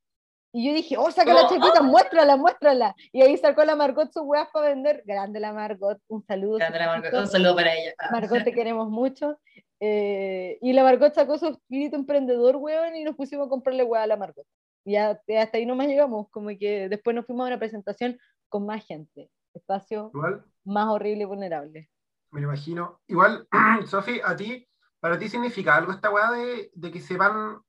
[0.54, 2.96] Y yo dije, oh, saca la Como, chapita, muéstrala, muéstrala.
[3.12, 5.04] Y ahí sacó la Margot sus weas para vender.
[5.06, 6.56] Grande la Margot, un saludo.
[6.56, 7.22] Grande la Margot, Margot.
[7.26, 7.94] Un saludo para ella.
[7.98, 8.08] Ah.
[8.14, 9.38] Margot, te queremos mucho.
[9.82, 14.04] Eh, y la Margot sacó su espíritu emprendedor, weón, y nos pusimos a comprarle weá
[14.04, 14.46] a la Margot.
[14.86, 18.18] Y ya, hasta ahí nomás llegamos, como que después nos fuimos a una presentación
[18.50, 19.30] con más gente.
[19.54, 21.90] Espacio Igual, más horrible y vulnerable.
[22.32, 23.02] me lo imagino.
[23.08, 23.48] Igual,
[23.88, 24.68] Sofi, a ti,
[25.00, 27.60] para ti significa algo esta weá de, de que sepan,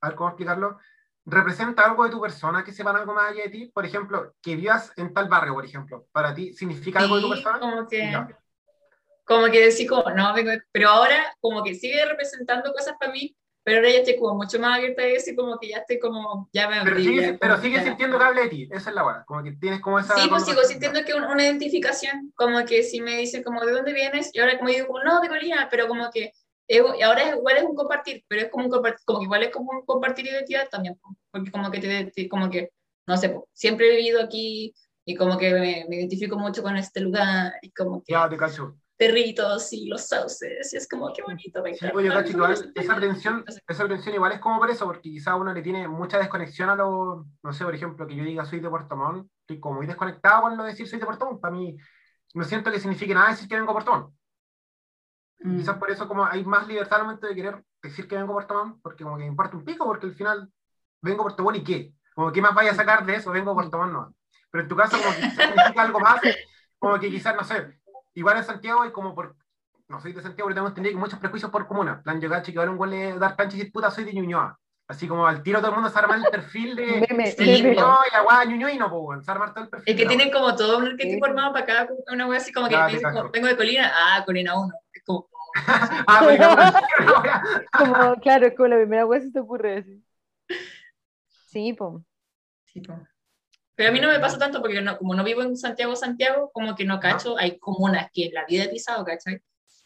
[0.00, 0.78] a ver cómo explicarlo,
[1.26, 3.66] representa algo de tu persona, que sepan algo más allá de ti.
[3.66, 6.06] Por ejemplo, que vivas en tal barrio, por ejemplo.
[6.12, 7.60] ¿Para ti significa algo de tu Sí, persona?
[7.60, 8.38] como que, Ya.
[9.24, 10.34] como que decís como, no,
[10.72, 13.36] pero ahora como que sigue representando cosas para mí,
[13.68, 15.98] pero ahora ya estoy como mucho más abierta a eso y como que ya estoy
[15.98, 18.68] como, ya me Pero sigue, ya pero que sigue ya- sintiendo que hable de ti,
[18.72, 19.24] esa es la weá.
[19.26, 20.14] Como que tienes como esa.
[20.16, 23.72] Sí, pues sigo sintiendo que un- una identificación, como que si me dicen como, ¿de
[23.72, 24.30] dónde vienes?
[24.32, 26.32] Y ahora como digo, como, no, de Colina, pero como que
[26.66, 29.50] es- ahora es, igual es un compartir, pero es como un compartir, como igual es
[29.50, 32.70] como un compartir identidad también, po, porque como que te, te- como que,
[33.06, 37.00] no sé, siempre he vivido aquí y como que me, me identifico mucho con este
[37.00, 38.74] lugar y como que Ya, te cacho.
[38.98, 41.92] Perritos y los sauces, y es como, qué bonito, me Sí, encanta.
[41.92, 45.36] pues yo cacho igual, esa atención, esa atención igual es como por eso, porque quizá
[45.36, 48.60] uno le tiene mucha desconexión a lo, no sé, por ejemplo, que yo diga soy
[48.60, 51.40] de Puerto Montt, estoy como muy desconectado con lo de decir soy de Puerto Montt,
[51.40, 51.76] para mí
[52.34, 54.14] no siento que signifique nada decir que vengo a Puerto Montt.
[55.40, 58.32] mm, Quizás por eso como hay más libertad al momento de querer decir que vengo
[58.32, 60.52] a Puerto Montt, porque como que me importa un pico, porque al final
[61.00, 63.52] vengo a Puerto Montt y qué, como que más vaya a sacar de eso, vengo
[63.52, 64.14] a Puerto Montt no.
[64.50, 66.20] Pero en tu caso como que significa algo más,
[66.78, 67.77] como que quizás, no sé,
[68.18, 69.36] igual en Santiago y como por,
[69.88, 72.28] no soy de Santiago, pero tengo entendido que muchos prejuicios por comuna, En plan yo
[72.28, 74.58] cacho que igual un huele dar cancha y decir puta soy de Ñuñoa.
[74.90, 77.74] Así como al tiro todo el mundo se arma el perfil de Meme, Sí, meme.
[77.76, 79.94] no, y la guada ñuñoino, pues, weón, se arma todo el perfil.
[79.94, 81.30] Es que tienen como todo un arquetipo Sí.
[81.30, 84.22] armado para cada una wea así como que te dicen como, vengo de Colina, ah,
[84.24, 85.28] Colina 1, es como,
[85.68, 86.04] wea.
[86.06, 87.42] Ah, pues, no, no, wea.
[87.76, 90.00] Como, claro, es como la primera vez que se te ocurre decir.
[91.48, 92.02] Sí, pues.
[92.64, 92.98] sí, po.
[93.78, 96.50] Pero a mí no me pasa tanto porque no, como no vivo en Santiago, Santiago,
[96.52, 99.40] como que no cacho, hay comunas que la vida he pisado, ¿cachai?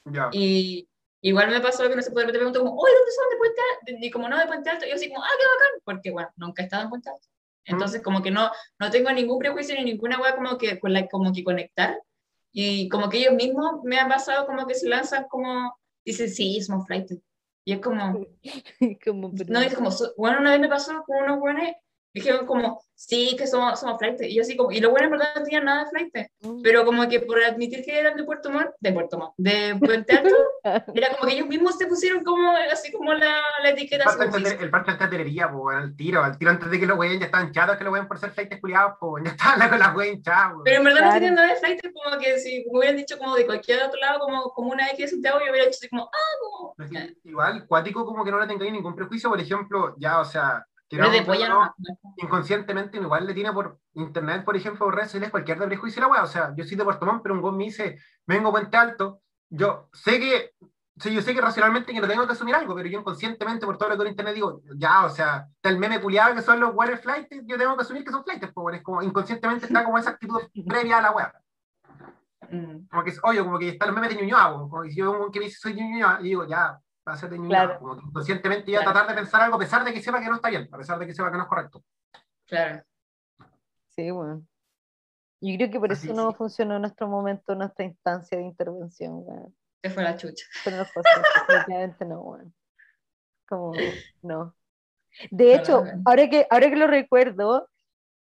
[0.07, 0.31] Ya.
[0.33, 0.89] Y
[1.21, 3.61] igual me pasó que no se puede, te pregunto como, oye, ¿dónde son de Puente
[3.61, 4.07] Alto?
[4.07, 6.63] Y como no de Puente Alto, yo así como, ah, qué bacán, porque bueno, nunca
[6.63, 7.29] he estado en Puente Alto.
[7.67, 11.07] Entonces, como que no, no tengo ningún prejuicio ni ninguna weá como que, con la,
[11.07, 12.01] como que conectar.
[12.51, 16.63] Y como que ellos mismos me han pasado como que se lanzan como, dicen, sí,
[16.63, 17.11] somos flight.
[17.67, 18.27] Y es como,
[19.05, 21.69] como, no, es como, bueno, una vez me pasó con unos buenos,
[22.15, 24.21] dijeron como, sí, que somos, somos flight.
[24.23, 26.29] Y yo así como, y los buenos en verdad no tenían nada de flight.
[26.63, 30.13] Pero como que por admitir que eran de Puerto Montt, de Puerto Montt, de Puente
[30.13, 30.37] Alto,
[30.95, 34.05] era como que ellos mismos se pusieron como, así como la, la etiqueta.
[34.05, 37.27] el parte de entretelería, pues, al tiro, al tiro antes de que los weón ya
[37.27, 40.23] estaban chatos, que los weón por ser flightes culiados, pues, ya estaban con las weón
[40.23, 40.63] chados.
[40.65, 41.15] Pero en verdad Claro.
[41.15, 44.01] no tenían nada de flight, como que si me hubieran dicho como de cualquier otro
[44.01, 46.75] lado, como, como una X de Santiago, yo hubiera dicho así como, ah, como...
[47.25, 50.65] Igual, cuático como que no le tengáis ningún prejuicio, por ejemplo, ya, o sea,
[50.97, 51.75] Pero de polla no,
[52.17, 56.09] inconscientemente igual le tiene por internet, por ejemplo, por redes sociales, cualquier de prejuicio la
[56.09, 56.23] weá.
[56.23, 59.23] O sea, yo soy de Puerto Montt, pero un weón me dice, vengo Puente Alto,
[59.49, 60.51] yo sé que,
[60.99, 63.79] sí, yo sé que racionalmente que no tengo que asumir algo, pero yo inconscientemente por
[63.79, 66.61] todo lo que en internet digo, ya, o sea, está el meme culiado que son
[66.61, 69.85] los water flights, yo tengo que asumir que son flights, pues, es como inconscientemente está
[69.85, 71.33] como esa actitud previa a la weá.
[72.51, 72.87] Mm.
[72.91, 75.11] Como que es obvio, como que está el meme de Ñuñoa, como que si yo
[75.13, 76.79] weón que me dice soy Ñuñoa, y digo, ya,
[77.09, 77.79] va a ser de Claro.
[77.79, 78.93] como que inconscientemente ya Claro.
[78.93, 80.99] tratar de pensar algo a pesar de que sepa que no está bien, a pesar
[80.99, 81.85] de que sepa que no es correcto.
[82.47, 82.83] Claro.
[83.91, 84.47] Sí, bueno.
[85.41, 86.37] Yo creo que por Así, eso no sí.
[86.37, 89.25] funcionó nuestro momento, nuestra instancia de intervención.
[89.83, 90.47] Se fue la chucha.
[90.65, 90.85] Pero no
[91.67, 92.55] definitivamente no, weón.
[93.49, 93.73] Como,
[94.23, 94.55] no.
[95.31, 96.03] De hecho, Bueno.
[96.07, 97.69] ahora que, ahora que lo recuerdo,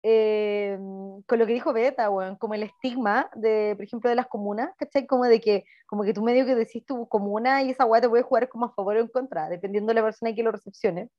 [0.02, 0.78] eh,
[1.26, 4.70] con lo que dijo Beta, weón, como el estigma de, por ejemplo, de las comunas,
[4.78, 5.06] ¿cachai?
[5.06, 8.08] Como de que, como que tú medio que decís tu comuna y esa weá te
[8.08, 11.10] puede jugar como a favor o en contra, dependiendo de la persona que lo recepcione.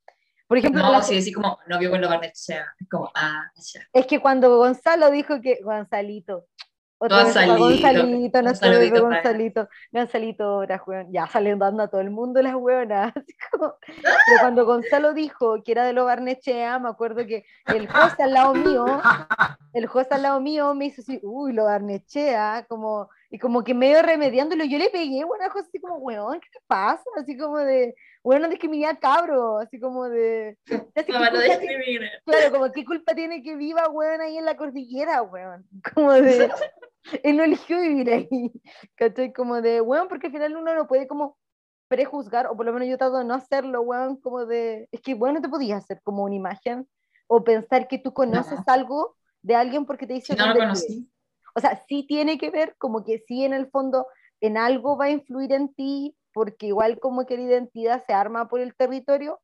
[0.48, 3.82] Por ejemplo, No, si decís como, no vivo en los Barnechea, es como, ah, ya.
[3.94, 6.48] es que cuando Gonzalo dijo que, Gonzalito,
[7.04, 8.38] otra vez Gonzalito, Gonzalito,
[8.70, 9.02] bebé saludito él.
[9.02, 13.12] Gonzalito, Gonzalito, ahora, weón, ya salen dando a todo el mundo las hueonas.
[13.16, 13.74] así como-
[14.04, 18.34] Pero cuando Gonzalo dijo que era de lo Barnechea, me acuerdo que el host al
[18.34, 18.86] lado mío,
[19.74, 23.74] el host al lado mío me hizo así, uy, lo Barnechea, como, y como que
[23.74, 27.04] medio remediándolo, yo le pegué, bueno, así como, weón, ¿qué te pasa?
[27.18, 30.58] Así como de, weón, no discriminar cabro, así como de,
[30.96, 32.10] así, ¿qué Mamá, no culpa tiene- discrimina.
[32.26, 35.66] Claro, como qué culpa tiene que viva, weón, ahí en la cordillera, weón.
[35.96, 36.52] Como de,
[37.24, 38.52] él no eligió vivir ahí,
[38.96, 39.34] ¿cachai?
[39.34, 41.38] Como de, weón, porque al final uno no puede como
[41.88, 45.14] prejuzgar, o por lo menos yo trato de no hacerlo, weón, como de, es que,
[45.14, 46.88] weón, no te podías hacer como una imagen,
[47.28, 48.64] o pensar que tú conoces No.
[48.74, 51.10] algo de alguien porque te dice Si no lo conocí.
[51.56, 54.08] O sea, sí tiene que ver, como que sí en el fondo
[54.40, 58.48] en algo va a influir en ti, porque igual como que la identidad se arma
[58.48, 59.40] por el territorio,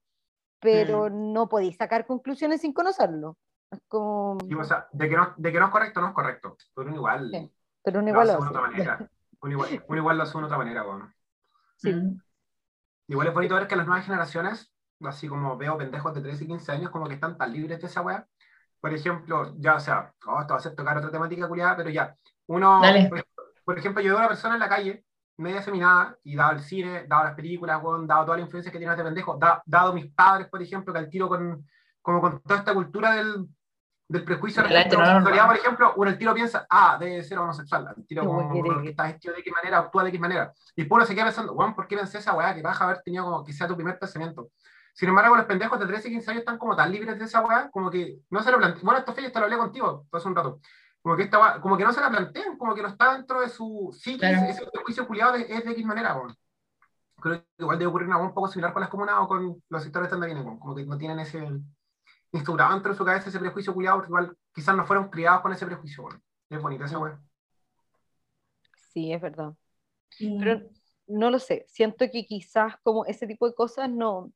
[0.60, 3.38] pero no podéis sacar conclusiones sin conocerlo.
[3.72, 6.14] Es como, Y, o sea, de que, no, de que no es correcto, no es
[6.14, 6.58] correcto.
[6.74, 7.52] Pero uno igual Sí,
[7.84, 8.72] pero lo igual hace lo de otra hace.
[8.72, 9.10] manera.
[9.40, 11.14] Uno igual, uno igual lo hace de otra manera, weón.
[11.76, 11.94] Sí.
[11.94, 12.20] Mm.
[13.10, 16.48] Igual es bonito ver que las nuevas generaciones, así como veo pendejos de 13 y
[16.48, 18.28] 15 años, como que están tan libres de esa weá.
[18.82, 21.90] Por ejemplo, ya, o sea, oh, esto va a ser tocar otra temática culiada, pero
[21.92, 22.18] ya.
[22.48, 23.08] Uno, Dale.
[23.10, 23.24] por,
[23.64, 25.06] por ejemplo, yo veo a una persona en la calle,
[25.38, 28.78] media seminada, y dado el cine, dado las películas, weón, dado toda la influencia que
[28.78, 31.66] tiene este pendejo, da- dado mis padres, por ejemplo, que al tiro con,
[32.02, 33.46] como con toda esta cultura del,
[34.10, 34.70] del prejuicio a la
[35.12, 38.62] homosexualidad, por ejemplo, uno al tiro piensa, ah, debe ser homosexual, al tiro como, guay
[38.84, 40.54] que está vestido de qué manera, actúa de qué manera.
[40.76, 42.56] Y después uno se queda pensando, weón, ¿por qué pensé esa weá?
[42.56, 44.50] Que baja haber tenido como que sea tu primer pensamiento.
[44.94, 47.42] Sin embargo, los pendejos de 13 y 15 años están como tan libres de esa
[47.46, 48.84] weá, como que no se lo plantean.
[48.84, 50.60] Bueno, esto Fede, te lo hablé contigo hace un rato.
[51.02, 53.50] Como que, esta como que no se la plantean, como que no está dentro de
[53.50, 54.48] su psiquis, Claro.
[54.48, 56.36] ese prejuicio culiado de- es de X manera, weón.
[57.20, 60.12] Creo que igual debe ocurrir un poco similar con las comunas o con los sectores
[60.12, 61.48] de bien, como que no tienen ese
[62.32, 65.54] instaurado dentro de su cabeza ese prejuicio culiado, porque igual quizás no fueron criados con
[65.54, 66.22] ese prejuicio, weón.
[66.50, 67.20] Es bonita esa weá.
[68.92, 69.54] Sí, es verdad.
[70.20, 70.40] Mm.
[70.40, 70.70] Pero
[71.08, 74.32] no lo sé, siento que quizás como ese tipo de cosas no,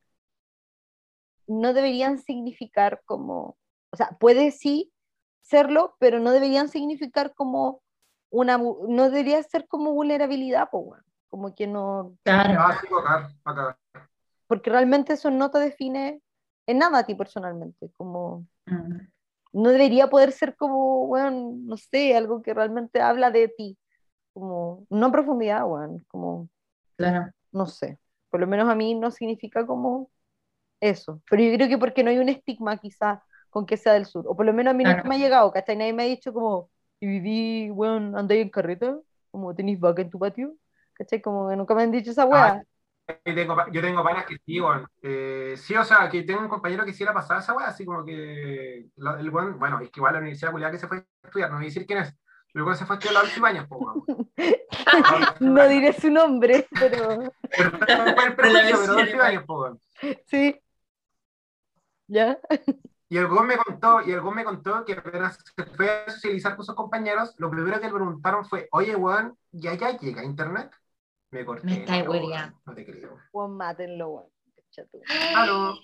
[1.47, 3.57] no deberían significar como,
[3.91, 4.91] o sea, puede sí
[5.41, 7.81] serlo, pero no deberían significar como
[8.29, 10.69] una, no debería ser como vulnerabilidad,
[11.29, 12.59] como que no, Claro.
[13.45, 13.77] Ah,
[14.47, 16.21] porque realmente eso no te define
[16.67, 19.07] en nada a ti personalmente, como Mm.
[19.53, 23.77] no debería poder ser como, bueno, no sé, algo que realmente habla de ti,
[24.33, 26.49] como, no en profundidad, weón, como,
[26.95, 27.31] Claro.
[27.51, 27.97] no sé,
[28.29, 30.09] por lo menos a mí no significa como
[30.79, 33.21] eso, pero yo creo que porque no hay un estigma quizás
[33.52, 34.97] con que sea del sur, o por lo menos a mí Claro.
[34.97, 35.78] nunca me ha llegado, ¿cachai?
[35.78, 36.72] Nadie me ha dicho como,
[37.02, 38.99] y viví, weón, andáis en carreta,
[39.32, 40.56] como tenéis vaca en tu patio,
[40.93, 41.22] ¿cachai?
[41.22, 42.64] Como que nunca me han dicho esa weá.
[43.26, 44.88] Yo tengo, yo tengo panas que sí, weón.
[45.02, 47.86] Eh, sí, o sea, que tengo un compañero que sí la pasaba esa weá, así
[47.86, 48.88] como que.
[48.97, 51.49] la- el weón- bueno, es que igual la universidad culiada que se fue a estudiar,
[51.49, 52.14] no voy a decir quién es.
[52.54, 54.06] Pero el weón se fue a estudiar la po, weón.
[55.39, 59.80] No diré su nombre, pero Pero, pero, pero, Pero pero Adolfo igual.
[62.10, 62.62] Ibáñez,
[63.12, 66.66] Y el me contó, y el me contó que apenas se fue a socializar con
[66.66, 70.72] sus compañeros, lo primero que le preguntaron fue, oye, weón, ¿ya ya llega internet?
[71.30, 71.66] Me corté.
[71.66, 72.62] Me estáis no, weón, hueleando.
[72.66, 73.18] No te creo.
[73.34, 74.30] Juan, mátenlo, weón.
[75.36, 75.76] Aló.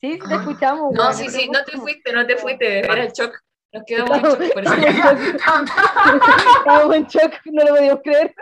[0.00, 3.38] Sí, te escuchamos, No, sí, sí, no te fuiste, no te fuiste, era el shock.
[3.72, 4.74] Nos quedamos en shock, por eso.
[6.58, 8.34] Estábamos en shock, no lo podíamos creer.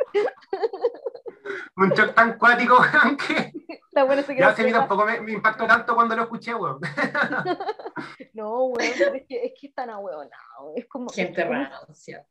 [1.76, 3.52] Un shock tan cuático, weón, que
[3.92, 4.78] La buena se quedó ya me ciega.
[4.80, 6.80] tampoco me, me impactó tanto cuando lo escuché, weón.
[8.34, 10.74] No, weón, pero es que, es que es tan ahueonado.
[10.76, 11.08] Es como.
[11.10, 11.46] Gente
[11.92, 12.24] sea.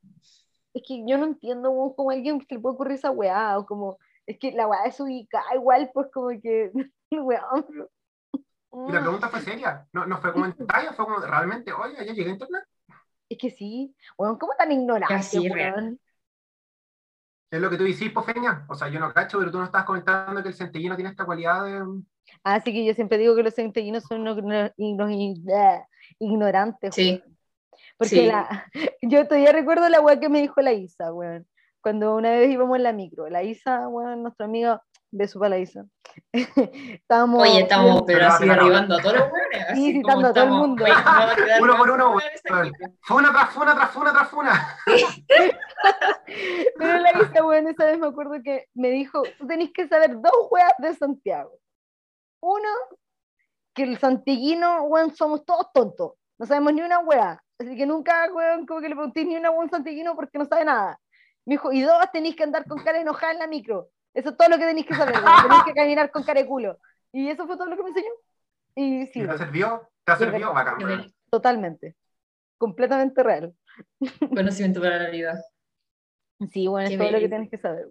[0.74, 3.57] Es que yo no entiendo weón, cómo a alguien se le puede ocurrir esa weá.
[3.57, 3.97] O como.
[4.26, 6.72] Es que la weá es ubicada igual, pues como que.
[7.11, 7.89] Weón.
[8.88, 12.05] Y la pregunta fue seria, no, no fue como en talla, fue como realmente, oye,
[12.05, 12.63] ¿ya llega internet?
[13.28, 13.95] Es que sí.
[14.15, 15.74] Weón, ¿cómo tan ignorante, Así, real.
[15.74, 15.99] weón?
[17.51, 18.65] Es lo que tú dices, pues, Feña.
[18.67, 21.25] O sea, yo no cacho, pero tú no estabas comentando que el centellino tiene esta
[21.25, 21.83] cualidad de...
[22.43, 25.85] Así que yo siempre digo que los centellinos son unos igno- igno- ign-
[26.19, 26.93] ignorantes.
[26.93, 27.23] Sí.
[27.97, 28.25] Porque Sí.
[28.27, 28.65] la,
[29.01, 31.47] yo todavía recuerdo la weá que me dijo la Isa, weón.
[31.81, 33.29] Cuando una vez íbamos en la micro.
[33.29, 35.85] La Isa, weón, nuestra amiga, beso para la Isa.
[36.33, 39.67] estábamos, Oye, estamos, pero Pero, así derribando a todos los buenos.
[39.73, 40.85] Sí, citando a todo el mundo.
[41.61, 42.71] Uno por uno, weón.
[43.01, 44.77] Funa tras funa, tras funa, tras funa.
[47.22, 50.74] Isa, weón, esa vez me acuerdo que me dijo, tú tenés que saber dos weas
[50.80, 51.51] de Santiago.
[52.41, 52.70] Uno,
[53.74, 56.13] que el santiguino, weón, somos todos tontos.
[56.38, 57.41] No sabemos ni una wea.
[57.59, 60.65] Así que nunca, weón, como que le pregunté ni una weón santiguino porque no sabe
[60.65, 60.99] nada.
[61.45, 63.89] Me dijo, y dos, tenéis que andar con cara enojada en la micro.
[64.13, 65.15] Eso es todo lo que tenéis que saber.
[65.43, 66.78] Tenéis que caminar con cara de culo.
[67.11, 68.11] Y eso fue todo lo que me enseñó.
[68.76, 69.89] Y sí, ¿Te servido?
[70.05, 70.13] ¿Te
[70.86, 71.13] weón.
[71.30, 71.95] totalmente.
[72.57, 73.53] Completamente real.
[74.30, 75.43] Conocimiento para la vida.
[76.51, 77.87] Sí, bueno, Qué es todo lo que tienes que saber.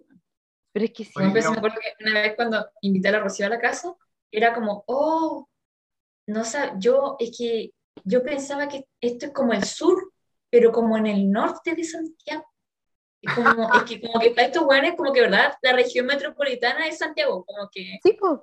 [0.71, 1.13] Pero es que sí.
[1.15, 3.93] Yo- me acuerdo que una vez cuando invité a la Rocío a la casa,
[4.31, 5.47] era como, oh,
[6.27, 7.71] no sé, yo es que
[8.03, 10.11] yo pensaba que esto es como el sur,
[10.49, 12.45] pero como en el norte de Santiago.
[13.21, 16.87] Es, como, es que como que para estos hueones, como que verdad, la región metropolitana
[16.87, 18.39] es Santiago, como que Sí, pues.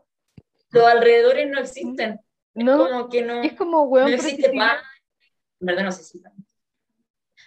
[0.73, 2.21] los alrededores no existen.
[2.55, 4.51] No, Como que no, es como, no existe.
[4.51, 6.23] En verdad no sé si.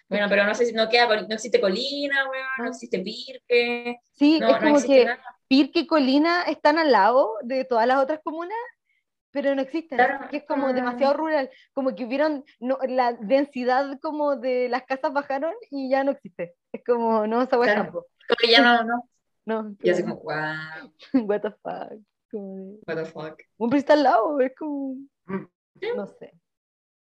[0.09, 2.67] Bueno, pero no sé si no queda, no existe Colina, weón, no Ah.
[2.69, 5.21] existe Pirque, Sí, no, es como que nada.
[5.47, 8.57] Pirque y Colina están al lado de todas las otras comunas,
[9.31, 10.27] pero no existen, Claro.
[10.29, 10.73] que es como Ah.
[10.73, 16.03] demasiado rural, como que hubieron, no, la densidad como de las casas bajaron y ya
[16.03, 16.55] no existe.
[16.71, 17.83] Es como, no, esa Claro.
[17.83, 18.05] campo.
[18.27, 19.03] Como que ya no, no.
[19.45, 20.93] No, Y así como, wow,
[21.29, 21.99] what the fuck.
[22.31, 23.39] Como what the fuck.
[23.57, 24.95] un está al lado, es como,
[25.25, 25.45] Mm.
[25.95, 26.33] no sé.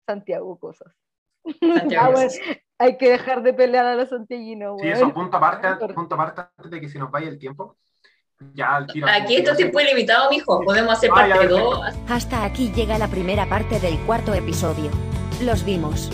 [0.06, 0.92] Santiago, cosas.
[1.60, 2.30] Santiago, Ah, bueno.
[2.78, 6.70] Hay que dejar de pelear a los santiaguinos, Sí, eso, punto aparte, punto aparte antes
[6.70, 7.76] de que se nos vaya el tiempo.
[8.52, 9.06] Ya al tiro.
[9.08, 10.60] Aquí esto es tiempo ilimitado, mijo.
[10.62, 11.56] Podemos hacer Ah, parte perfecto.
[11.56, 11.94] 2.
[12.08, 14.90] Hasta aquí llega la primera parte del cuarto episodio.
[15.40, 16.10] Los vimos.